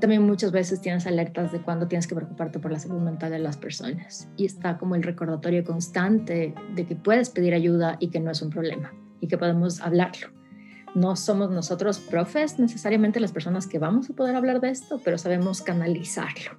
también 0.00 0.22
muchas 0.22 0.52
veces 0.52 0.80
tienes 0.80 1.06
alertas 1.06 1.52
de 1.52 1.60
cuando 1.60 1.88
tienes 1.88 2.06
que 2.06 2.14
preocuparte 2.14 2.58
por 2.58 2.70
la 2.70 2.78
salud 2.78 3.00
mental 3.00 3.30
de 3.30 3.38
las 3.38 3.56
personas 3.56 4.28
y 4.36 4.44
está 4.44 4.78
como 4.78 4.94
el 4.94 5.02
recordatorio 5.02 5.64
constante 5.64 6.54
de 6.74 6.86
que 6.86 6.96
puedes 6.96 7.30
pedir 7.30 7.54
ayuda 7.54 7.96
y 8.00 8.08
que 8.08 8.20
no 8.20 8.30
es 8.30 8.42
un 8.42 8.50
problema 8.50 8.92
y 9.20 9.28
que 9.28 9.38
podemos 9.38 9.80
hablarlo. 9.80 10.28
No 10.94 11.16
somos 11.16 11.50
nosotros 11.50 11.98
profes 11.98 12.58
necesariamente 12.58 13.20
las 13.20 13.32
personas 13.32 13.66
que 13.66 13.78
vamos 13.78 14.08
a 14.08 14.14
poder 14.14 14.36
hablar 14.36 14.60
de 14.60 14.70
esto, 14.70 15.00
pero 15.04 15.18
sabemos 15.18 15.62
canalizarlo. 15.62 16.58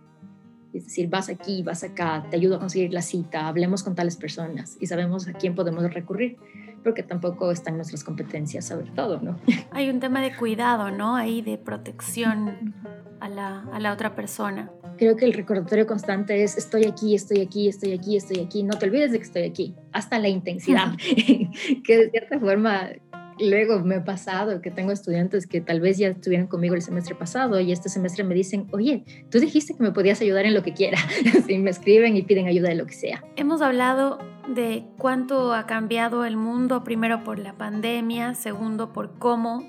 Es 0.73 0.85
decir, 0.85 1.09
vas 1.09 1.29
aquí, 1.29 1.63
vas 1.63 1.83
acá, 1.83 2.25
te 2.29 2.35
ayudo 2.35 2.57
a 2.57 2.59
conseguir 2.59 2.93
la 2.93 3.01
cita, 3.01 3.47
hablemos 3.47 3.83
con 3.83 3.95
tales 3.95 4.15
personas 4.15 4.77
y 4.79 4.87
sabemos 4.87 5.27
a 5.27 5.33
quién 5.33 5.55
podemos 5.55 5.91
recurrir, 5.91 6.37
porque 6.83 7.03
tampoco 7.03 7.51
están 7.51 7.75
nuestras 7.75 8.03
competencias 8.03 8.65
sobre 8.65 8.91
todo, 8.91 9.19
¿no? 9.21 9.39
Hay 9.71 9.89
un 9.89 9.99
tema 9.99 10.21
de 10.21 10.35
cuidado, 10.35 10.91
¿no? 10.91 11.15
Ahí 11.15 11.41
de 11.41 11.57
protección 11.57 12.73
a 13.19 13.29
la, 13.29 13.63
a 13.71 13.79
la 13.79 13.93
otra 13.93 14.15
persona. 14.15 14.71
Creo 14.97 15.15
que 15.15 15.25
el 15.25 15.33
recordatorio 15.33 15.85
constante 15.85 16.43
es 16.43 16.57
estoy 16.57 16.85
aquí, 16.85 17.13
estoy 17.13 17.41
aquí, 17.41 17.67
estoy 17.67 17.93
aquí, 17.93 18.17
estoy 18.17 18.39
aquí. 18.39 18.63
No 18.63 18.77
te 18.77 18.87
olvides 18.87 19.11
de 19.11 19.19
que 19.19 19.23
estoy 19.23 19.43
aquí, 19.43 19.75
hasta 19.91 20.17
la 20.17 20.27
intensidad, 20.27 20.93
que 21.83 21.97
de 21.97 22.09
cierta 22.09 22.39
forma 22.39 22.89
luego 23.39 23.79
me 23.79 23.95
ha 23.95 24.03
pasado 24.03 24.61
que 24.61 24.71
tengo 24.71 24.91
estudiantes 24.91 25.47
que 25.47 25.61
tal 25.61 25.79
vez 25.79 25.97
ya 25.97 26.09
estuvieron 26.09 26.47
conmigo 26.47 26.75
el 26.75 26.81
semestre 26.81 27.15
pasado 27.15 27.59
y 27.59 27.71
este 27.71 27.89
semestre 27.89 28.23
me 28.23 28.35
dicen, 28.35 28.67
oye, 28.71 29.03
tú 29.29 29.39
dijiste 29.39 29.75
que 29.75 29.83
me 29.83 29.91
podías 29.91 30.21
ayudar 30.21 30.45
en 30.45 30.53
lo 30.53 30.63
que 30.63 30.73
quiera. 30.73 30.97
y 31.47 31.57
me 31.59 31.69
escriben 31.69 32.15
y 32.15 32.23
piden 32.23 32.47
ayuda 32.47 32.69
de 32.69 32.75
lo 32.75 32.85
que 32.85 32.93
sea. 32.93 33.23
Hemos 33.35 33.61
hablado 33.61 34.19
de 34.47 34.85
cuánto 34.97 35.53
ha 35.53 35.65
cambiado 35.65 36.25
el 36.25 36.37
mundo, 36.37 36.83
primero 36.83 37.23
por 37.23 37.39
la 37.39 37.53
pandemia, 37.53 38.33
segundo 38.35 38.93
por 38.93 39.17
cómo, 39.17 39.63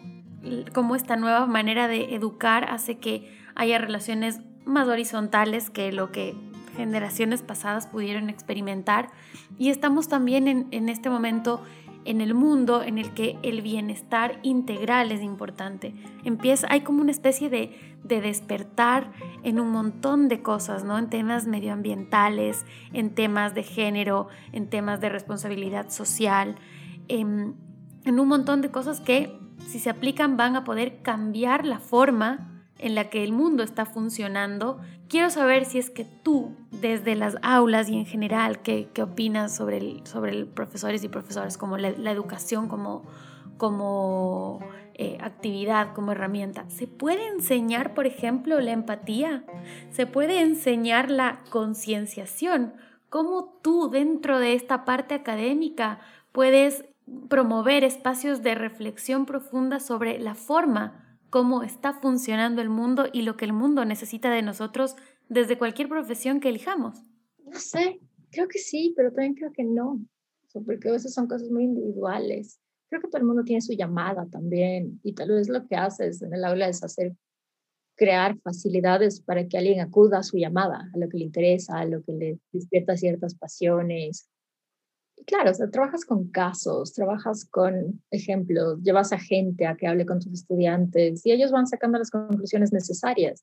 cómo 0.72 0.94
esta 0.94 1.16
nueva 1.16 1.46
manera 1.46 1.88
de 1.88 2.14
educar 2.14 2.66
hace 2.70 2.98
que 2.98 3.32
haya 3.54 3.78
relaciones 3.78 4.40
más 4.64 4.86
horizontales 4.86 5.70
que 5.70 5.92
lo 5.92 6.12
que 6.12 6.34
generaciones 6.76 7.42
pasadas 7.42 7.88
pudieron 7.88 8.30
experimentar. 8.30 9.10
Y 9.58 9.70
estamos 9.70 10.08
también 10.08 10.46
en, 10.46 10.68
en 10.70 10.88
este 10.88 11.10
momento 11.10 11.60
en 12.04 12.20
el 12.20 12.34
mundo 12.34 12.82
en 12.82 12.98
el 12.98 13.12
que 13.14 13.38
el 13.42 13.62
bienestar 13.62 14.38
integral 14.42 15.12
es 15.12 15.22
importante. 15.22 15.94
Empieza, 16.24 16.66
hay 16.70 16.82
como 16.82 17.02
una 17.02 17.10
especie 17.10 17.50
de, 17.50 17.94
despertar 18.04 19.12
en 19.42 19.60
un 19.60 19.70
montón 19.70 20.28
de 20.28 20.40
cosas, 20.40 20.82
¿no? 20.82 20.96
En 20.96 21.10
temas 21.10 21.46
medioambientales, 21.46 22.64
en 22.94 23.14
temas 23.14 23.54
de 23.54 23.64
género, 23.64 24.28
en 24.52 24.70
temas 24.70 25.00
de 25.00 25.10
responsabilidad 25.10 25.90
social, 25.90 26.56
en, 27.08 27.56
en 28.04 28.20
un 28.20 28.28
montón 28.28 28.62
de 28.62 28.70
cosas 28.70 29.00
que 29.00 29.38
si 29.66 29.78
se 29.78 29.90
aplican 29.90 30.38
van 30.38 30.56
a 30.56 30.64
poder 30.64 31.02
cambiar 31.02 31.66
la 31.66 31.80
forma 31.80 32.57
en 32.78 32.94
la 32.94 33.10
que 33.10 33.24
el 33.24 33.32
mundo 33.32 33.62
está 33.62 33.84
funcionando. 33.84 34.78
Quiero 35.08 35.30
saber 35.30 35.64
si 35.64 35.78
es 35.78 35.90
que 35.90 36.04
tú, 36.04 36.56
desde 36.70 37.16
las 37.16 37.36
aulas 37.42 37.88
y 37.88 37.96
en 37.96 38.06
general, 38.06 38.62
¿qué, 38.62 38.88
qué 38.94 39.02
opinas 39.02 39.54
sobre, 39.54 39.78
el, 39.78 40.06
sobre 40.06 40.32
el 40.32 40.46
profesores 40.46 41.02
y 41.04 41.08
profesoras, 41.08 41.58
como 41.58 41.76
la, 41.76 41.88
educación 42.10 42.68
como, 42.68 43.04
como 43.56 44.60
eh, 44.94 45.18
actividad, 45.20 45.92
como 45.92 46.12
herramienta? 46.12 46.68
¿Se 46.70 46.86
puede 46.86 47.26
enseñar, 47.26 47.94
por 47.94 48.06
ejemplo, 48.06 48.60
la 48.60 48.72
empatía? 48.72 49.44
¿Se 49.90 50.06
puede 50.06 50.40
enseñar 50.40 51.10
la 51.10 51.40
concienciación? 51.50 52.74
¿Cómo 53.10 53.58
tú, 53.62 53.90
dentro 53.90 54.38
de 54.38 54.54
esta 54.54 54.84
parte 54.84 55.14
académica, 55.14 55.98
puedes 56.30 56.84
promover 57.28 57.84
espacios 57.84 58.42
de 58.42 58.54
reflexión 58.54 59.24
profunda 59.24 59.80
sobre 59.80 60.18
la 60.18 60.34
forma 60.34 61.07
cómo 61.30 61.62
está 61.62 61.92
funcionando 61.92 62.62
el 62.62 62.68
mundo 62.68 63.06
y 63.12 63.22
lo 63.22 63.36
que 63.36 63.44
el 63.44 63.52
mundo 63.52 63.84
necesita 63.84 64.30
de 64.30 64.42
nosotros 64.42 64.96
desde 65.28 65.58
cualquier 65.58 65.88
profesión 65.88 66.40
que 66.40 66.48
elijamos. 66.48 67.02
No 67.44 67.58
sé, 67.58 68.00
creo 68.30 68.48
que 68.48 68.58
sí, 68.58 68.94
pero 68.96 69.10
también 69.10 69.34
creo 69.34 69.52
que 69.52 69.64
no, 69.64 70.00
porque 70.64 70.88
a 70.88 70.92
veces 70.92 71.14
son 71.14 71.28
cosas 71.28 71.50
muy 71.50 71.64
individuales. 71.64 72.60
Creo 72.88 73.02
que 73.02 73.08
todo 73.08 73.20
el 73.20 73.26
mundo 73.26 73.44
tiene 73.44 73.60
su 73.60 73.72
llamada 73.72 74.26
también 74.30 75.00
y 75.02 75.12
tal 75.12 75.30
vez 75.30 75.48
lo 75.48 75.66
que 75.66 75.76
haces 75.76 76.22
en 76.22 76.32
el 76.32 76.44
aula 76.44 76.68
es 76.68 76.82
hacer 76.82 77.14
crear 77.96 78.38
facilidades 78.38 79.20
para 79.20 79.46
que 79.46 79.58
alguien 79.58 79.80
acuda 79.80 80.20
a 80.20 80.22
su 80.22 80.38
llamada, 80.38 80.88
a 80.94 80.98
lo 80.98 81.08
que 81.08 81.18
le 81.18 81.24
interesa, 81.24 81.80
a 81.80 81.84
lo 81.84 82.02
que 82.04 82.12
le 82.12 82.38
despierta 82.52 82.96
ciertas 82.96 83.34
pasiones, 83.34 84.28
claro, 85.26 85.50
o 85.50 85.54
sea, 85.54 85.70
trabajas 85.70 86.04
con 86.04 86.28
casos, 86.28 86.92
trabajas 86.92 87.44
con 87.44 88.02
ejemplos, 88.10 88.80
llevas 88.82 89.12
a 89.12 89.18
gente 89.18 89.66
a 89.66 89.76
que 89.76 89.86
hable 89.86 90.06
con 90.06 90.20
tus 90.20 90.32
estudiantes 90.32 91.24
y 91.24 91.32
ellos 91.32 91.50
van 91.50 91.66
sacando 91.66 91.98
las 91.98 92.10
conclusiones 92.10 92.72
necesarias. 92.72 93.42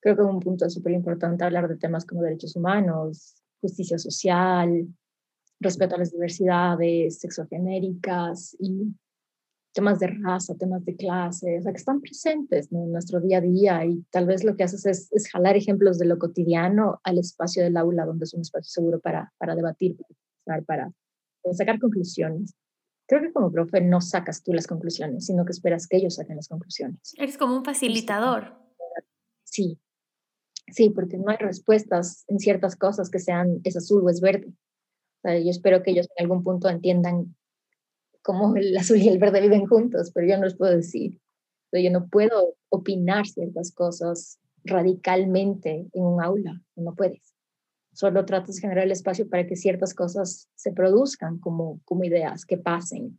Creo 0.00 0.16
que 0.16 0.22
un 0.22 0.40
punto 0.40 0.68
súper 0.68 0.92
importante 0.92 1.44
hablar 1.44 1.68
de 1.68 1.76
temas 1.76 2.04
como 2.04 2.22
derechos 2.22 2.56
humanos, 2.56 3.36
justicia 3.60 3.98
social, 3.98 4.88
respeto 5.60 5.94
a 5.94 5.98
las 5.98 6.12
diversidades 6.12 7.20
sexogenéricas 7.20 8.56
y 8.58 8.94
temas 9.72 9.98
de 10.00 10.08
raza, 10.08 10.54
temas 10.54 10.84
de 10.84 10.96
clase, 10.96 11.58
o 11.58 11.62
sea, 11.62 11.72
que 11.72 11.78
están 11.78 12.00
presentes 12.00 12.70
en 12.70 12.92
nuestro 12.92 13.20
día 13.20 13.38
a 13.38 13.40
día 13.40 13.86
y 13.86 14.02
tal 14.10 14.26
vez 14.26 14.44
lo 14.44 14.54
que 14.54 14.64
haces 14.64 14.84
es, 14.86 15.12
es, 15.12 15.30
jalar 15.30 15.56
ejemplos 15.56 15.98
de 15.98 16.06
lo 16.06 16.18
cotidiano 16.18 17.00
al 17.04 17.18
espacio 17.18 17.62
del 17.62 17.76
aula, 17.76 18.04
donde 18.04 18.24
es 18.24 18.34
un 18.34 18.42
espacio 18.42 18.70
seguro 18.70 19.00
para, 19.00 19.32
para 19.38 19.54
debatir, 19.54 19.96
para 20.44 20.92
sacar 21.52 21.78
conclusiones. 21.78 22.54
Creo 23.06 23.22
que 23.22 23.32
como 23.32 23.52
profe 23.52 23.80
no 23.80 24.00
sacas 24.00 24.42
tú 24.42 24.52
las 24.52 24.66
conclusiones, 24.66 25.26
sino 25.26 25.44
que 25.44 25.52
esperas 25.52 25.86
que 25.86 25.96
ellos 25.96 26.14
saquen 26.14 26.36
las 26.36 26.48
conclusiones. 26.48 27.14
Eres 27.18 27.36
como 27.36 27.56
un 27.56 27.64
facilitador. 27.64 28.56
Sí, 29.44 29.78
sí, 30.68 30.90
porque 30.90 31.18
no 31.18 31.30
hay 31.30 31.36
respuestas 31.36 32.24
en 32.28 32.38
ciertas 32.38 32.76
cosas 32.76 33.10
que 33.10 33.18
sean 33.18 33.60
es 33.64 33.76
azul 33.76 34.02
o 34.04 34.10
es 34.10 34.20
verde. 34.20 34.52
yo 35.24 35.50
espero 35.50 35.82
que 35.82 35.90
ellos 35.90 36.08
en 36.16 36.24
algún 36.24 36.42
punto 36.42 36.68
entiendan 36.68 37.34
cómo 38.22 38.56
el 38.56 38.76
azul 38.76 38.98
y 38.98 39.08
el 39.08 39.18
verde 39.18 39.40
viven 39.40 39.66
juntos, 39.66 40.10
pero 40.14 40.26
yo 40.26 40.38
no 40.38 40.44
les 40.44 40.56
puedo 40.56 40.74
decir. 40.74 41.20
yo 41.72 41.90
no 41.90 42.08
puedo 42.08 42.54
opinar 42.70 43.26
ciertas 43.26 43.72
cosas 43.72 44.38
radicalmente 44.64 45.88
en 45.92 46.02
un 46.04 46.22
aula, 46.22 46.62
no 46.76 46.94
puedes 46.94 47.31
solo 47.92 48.24
tratas 48.24 48.56
de 48.56 48.62
generar 48.62 48.84
el 48.84 48.92
espacio 48.92 49.28
para 49.28 49.46
que 49.46 49.56
ciertas 49.56 49.94
cosas 49.94 50.48
se 50.54 50.72
produzcan 50.72 51.38
como, 51.38 51.80
como 51.84 52.04
ideas, 52.04 52.44
que 52.44 52.56
pasen. 52.56 53.18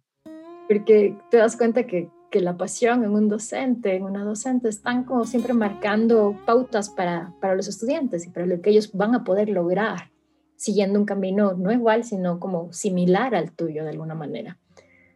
Porque 0.68 1.16
te 1.30 1.38
das 1.38 1.56
cuenta 1.56 1.86
que, 1.86 2.10
que 2.32 2.42
la 2.42 2.58
pasión 2.58 3.04
en 3.04 3.12
un 3.12 3.30
docente, 3.30 3.96
en 3.96 4.04
una 4.04 4.24
docente, 4.24 4.70
están 4.70 5.04
como 5.04 5.26
siempre 5.26 5.54
marcando 5.54 6.36
pautas 6.46 6.90
para, 6.90 7.34
para 7.40 7.56
los 7.56 7.68
estudiantes 7.68 8.26
y 8.26 8.30
para 8.30 8.46
lo 8.46 8.62
que 8.62 8.72
ellos 8.72 8.92
van 8.94 9.14
a 9.14 9.24
poder 9.24 9.50
lograr, 9.50 10.12
siguiendo 10.56 11.00
un 11.00 11.06
camino 11.06 11.54
no 11.54 11.72
igual, 11.72 12.04
sino 12.04 12.40
como 12.40 12.72
similar 12.74 13.36
al 13.36 13.52
tuyo 13.52 13.84
de 13.84 13.92
alguna 13.92 14.16
manera. 14.16 14.58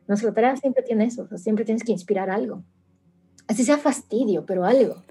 Nuestra 0.07 0.33
tarea 0.33 0.55
siempre 0.55 0.83
tiene 0.83 1.05
eso, 1.05 1.27
siempre 1.37 1.65
tienes 1.65 1.83
que 1.83 1.91
inspirar 1.91 2.29
algo. 2.29 2.63
Así 3.47 3.63
sea 3.63 3.77
fastidio, 3.77 4.45
pero 4.45 4.65
algo. 4.65 5.03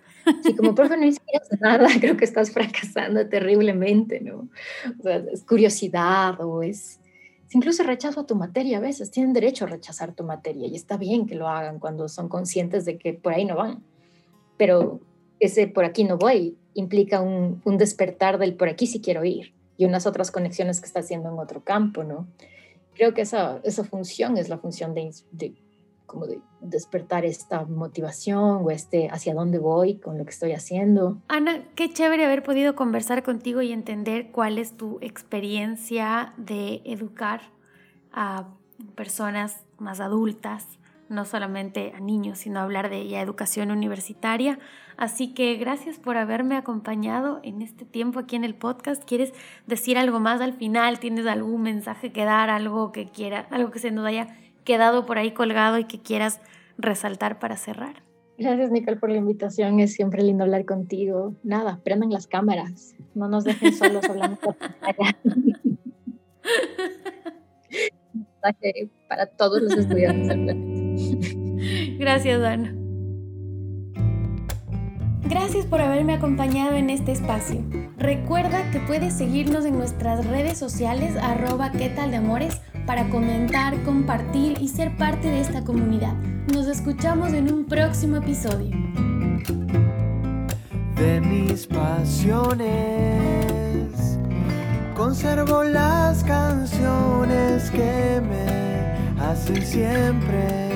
Si 0.43 0.55
como 0.55 0.75
profe 0.75 0.97
no 0.97 1.05
inspiras 1.05 1.49
nada, 1.61 1.89
creo 2.01 2.17
que 2.17 2.25
estás 2.25 2.51
fracasando 2.51 3.29
terriblemente, 3.29 4.21
¿no? 4.21 4.49
O 4.99 5.03
sea, 5.03 5.17
es 5.33 5.45
curiosidad 5.45 6.41
o 6.41 6.62
es, 6.62 7.01
incluso 7.51 7.83
rechazo 7.83 8.21
a 8.21 8.27
tu 8.27 8.35
materia 8.35 8.79
a 8.79 8.81
veces. 8.81 9.11
Tienen 9.11 9.33
derecho 9.33 9.65
a 9.65 9.69
rechazar 9.69 10.15
tu 10.15 10.25
materia 10.25 10.67
y 10.67 10.75
está 10.75 10.97
bien 10.97 11.27
que 11.27 11.35
lo 11.35 11.49
hagan 11.49 11.79
cuando 11.79 12.09
son 12.09 12.29
conscientes 12.29 12.85
de 12.85 12.99
que 12.99 13.12
por 13.12 13.33
ahí 13.33 13.45
no 13.45 13.57
van. 13.57 13.83
Pero 14.57 15.01
ese 15.39 15.67
por 15.69 15.85
aquí 15.85 16.05
no 16.05 16.17
voy 16.17 16.57
implica 16.75 17.21
un, 17.21 17.61
un 17.65 17.79
despertar 17.79 18.39
del 18.39 18.55
por 18.55 18.69
aquí 18.69 18.87
sí 18.87 19.01
quiero 19.01 19.25
ir 19.25 19.55
y 19.77 19.85
unas 19.85 20.07
otras 20.07 20.31
conexiones 20.31 20.81
que 20.81 20.87
está 20.87 21.01
haciendo 21.01 21.31
en 21.31 21.39
otro 21.39 21.62
campo, 21.62 22.05
¿no? 22.05 22.27
Creo 22.95 23.12
que 23.12 23.23
esa, 23.23 23.61
esa 23.65 23.85
función 23.85 24.39
es 24.39 24.49
la 24.49 24.59
función 24.59 24.95
de, 24.95 25.11
de 25.33 25.55
como 26.07 26.27
de 26.27 26.40
despertar 26.61 27.25
esta 27.25 27.64
motivación 27.64 28.62
o 28.64 28.71
este 28.71 29.09
hacia 29.11 29.35
dónde 29.35 29.59
voy 29.59 29.99
con 29.99 30.19
lo 30.19 30.25
que 30.25 30.31
estoy 30.31 30.53
haciendo. 30.53 31.19
Ana, 31.29 31.64
qué 31.75 31.92
chévere 31.92 32.25
haber 32.25 32.42
podido 32.42 32.75
conversar 32.75 33.23
contigo 33.23 33.62
y 33.62 33.73
entender 33.73 34.31
cuál 34.31 34.59
es 34.59 34.77
tu 34.77 34.99
experiencia 35.01 36.33
de 36.37 36.83
educar 36.85 37.42
a 38.12 38.49
personas 38.95 39.64
más 39.79 40.01
adultas, 40.01 40.79
no 41.09 41.25
solamente 41.25 41.92
a 41.95 42.01
niños, 42.01 42.38
sino 42.38 42.61
hablar 42.61 42.90
de 42.90 43.07
ya 43.07 43.21
educación 43.21 43.71
universitaria. 43.71 44.59
Así 44.97 45.35
que 45.35 45.55
gracias 45.57 45.99
por 45.99 46.16
haberme 46.16 46.57
acompañado 46.57 47.40
en 47.42 47.62
este 47.62 47.85
tiempo 47.85 48.19
aquí 48.19 48.35
en 48.35 48.45
el 48.45 48.55
podcast. 48.55 49.05
¿Quieres 49.05 49.33
decir 49.66 49.99
algo 49.99 50.19
más 50.19 50.40
al 50.40 50.55
final? 50.55 50.99
¿Tienes 50.99 51.27
algún 51.27 51.62
mensaje 51.62 52.12
que 52.12 52.25
dar, 52.25 52.51
algo 52.51 52.90
que 52.90 53.09
quiera, 53.09 53.47
algo 53.51 53.71
que 53.71 53.79
se 53.79 53.90
nos 53.90 54.07
haya 54.07 54.37
quedado 54.66 55.07
por 55.07 55.16
ahí 55.16 55.31
colgado 55.31 55.79
y 55.79 55.85
que 55.85 56.02
quieras 56.02 56.40
resaltar 56.76 57.38
para 57.38 57.57
cerrar. 57.57 58.02
Gracias, 58.37 58.70
Nicole, 58.70 58.98
por 58.98 59.09
la 59.09 59.16
invitación. 59.16 59.81
Es 59.81 59.94
siempre 59.94 60.22
lindo 60.22 60.44
hablar 60.44 60.66
contigo. 60.66 61.35
Nada, 61.42 61.81
prendan 61.83 62.11
las 62.11 62.26
cámaras. 62.26 62.94
No 63.14 63.29
nos 63.29 63.44
dejen 63.44 63.72
solos 63.72 64.05
hablando 64.07 64.38
para 69.09 69.26
todos 69.26 69.62
los 69.62 69.72
estudiantes 69.72 70.29
del 70.29 70.44
planeta. 70.44 71.96
Gracias, 71.98 72.42
Ana. 72.42 72.74
Gracias 75.22 75.66
por 75.66 75.81
haberme 75.81 76.14
acompañado 76.14 76.76
en 76.76 76.90
este 76.90 77.12
espacio. 77.12 77.64
Recuerda 77.96 78.70
que 78.70 78.81
puedes 78.81 79.14
seguirnos 79.14 79.64
en 79.64 79.76
nuestras 79.76 80.26
redes 80.26 80.59
sociales 80.59 81.16
arroba 81.16 81.72
qué 81.72 81.88
tal 81.88 82.11
de 82.11 82.18
amores 82.18 82.61
para 82.87 83.09
comentar, 83.09 83.83
compartir 83.83 84.57
y 84.61 84.68
ser 84.68 84.96
parte 84.96 85.29
de 85.29 85.40
esta 85.40 85.64
comunidad. 85.64 86.14
Nos 86.53 86.68
escuchamos 86.68 87.33
en 87.33 87.53
un 87.53 87.64
próximo 87.64 88.16
episodio. 88.16 88.70
De 90.94 91.20
mis 91.20 91.66
pasiones, 91.66 92.68
conservo 94.96 95.64
las 95.64 96.22
canciones 96.25 97.70
que 97.70 98.22
me 98.22 99.22
hacen 99.22 99.66
siempre 99.66 100.70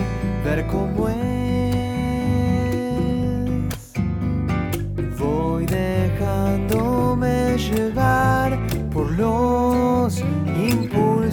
ver 0.45 0.67
cómo 0.67 1.09
es. 1.09 1.80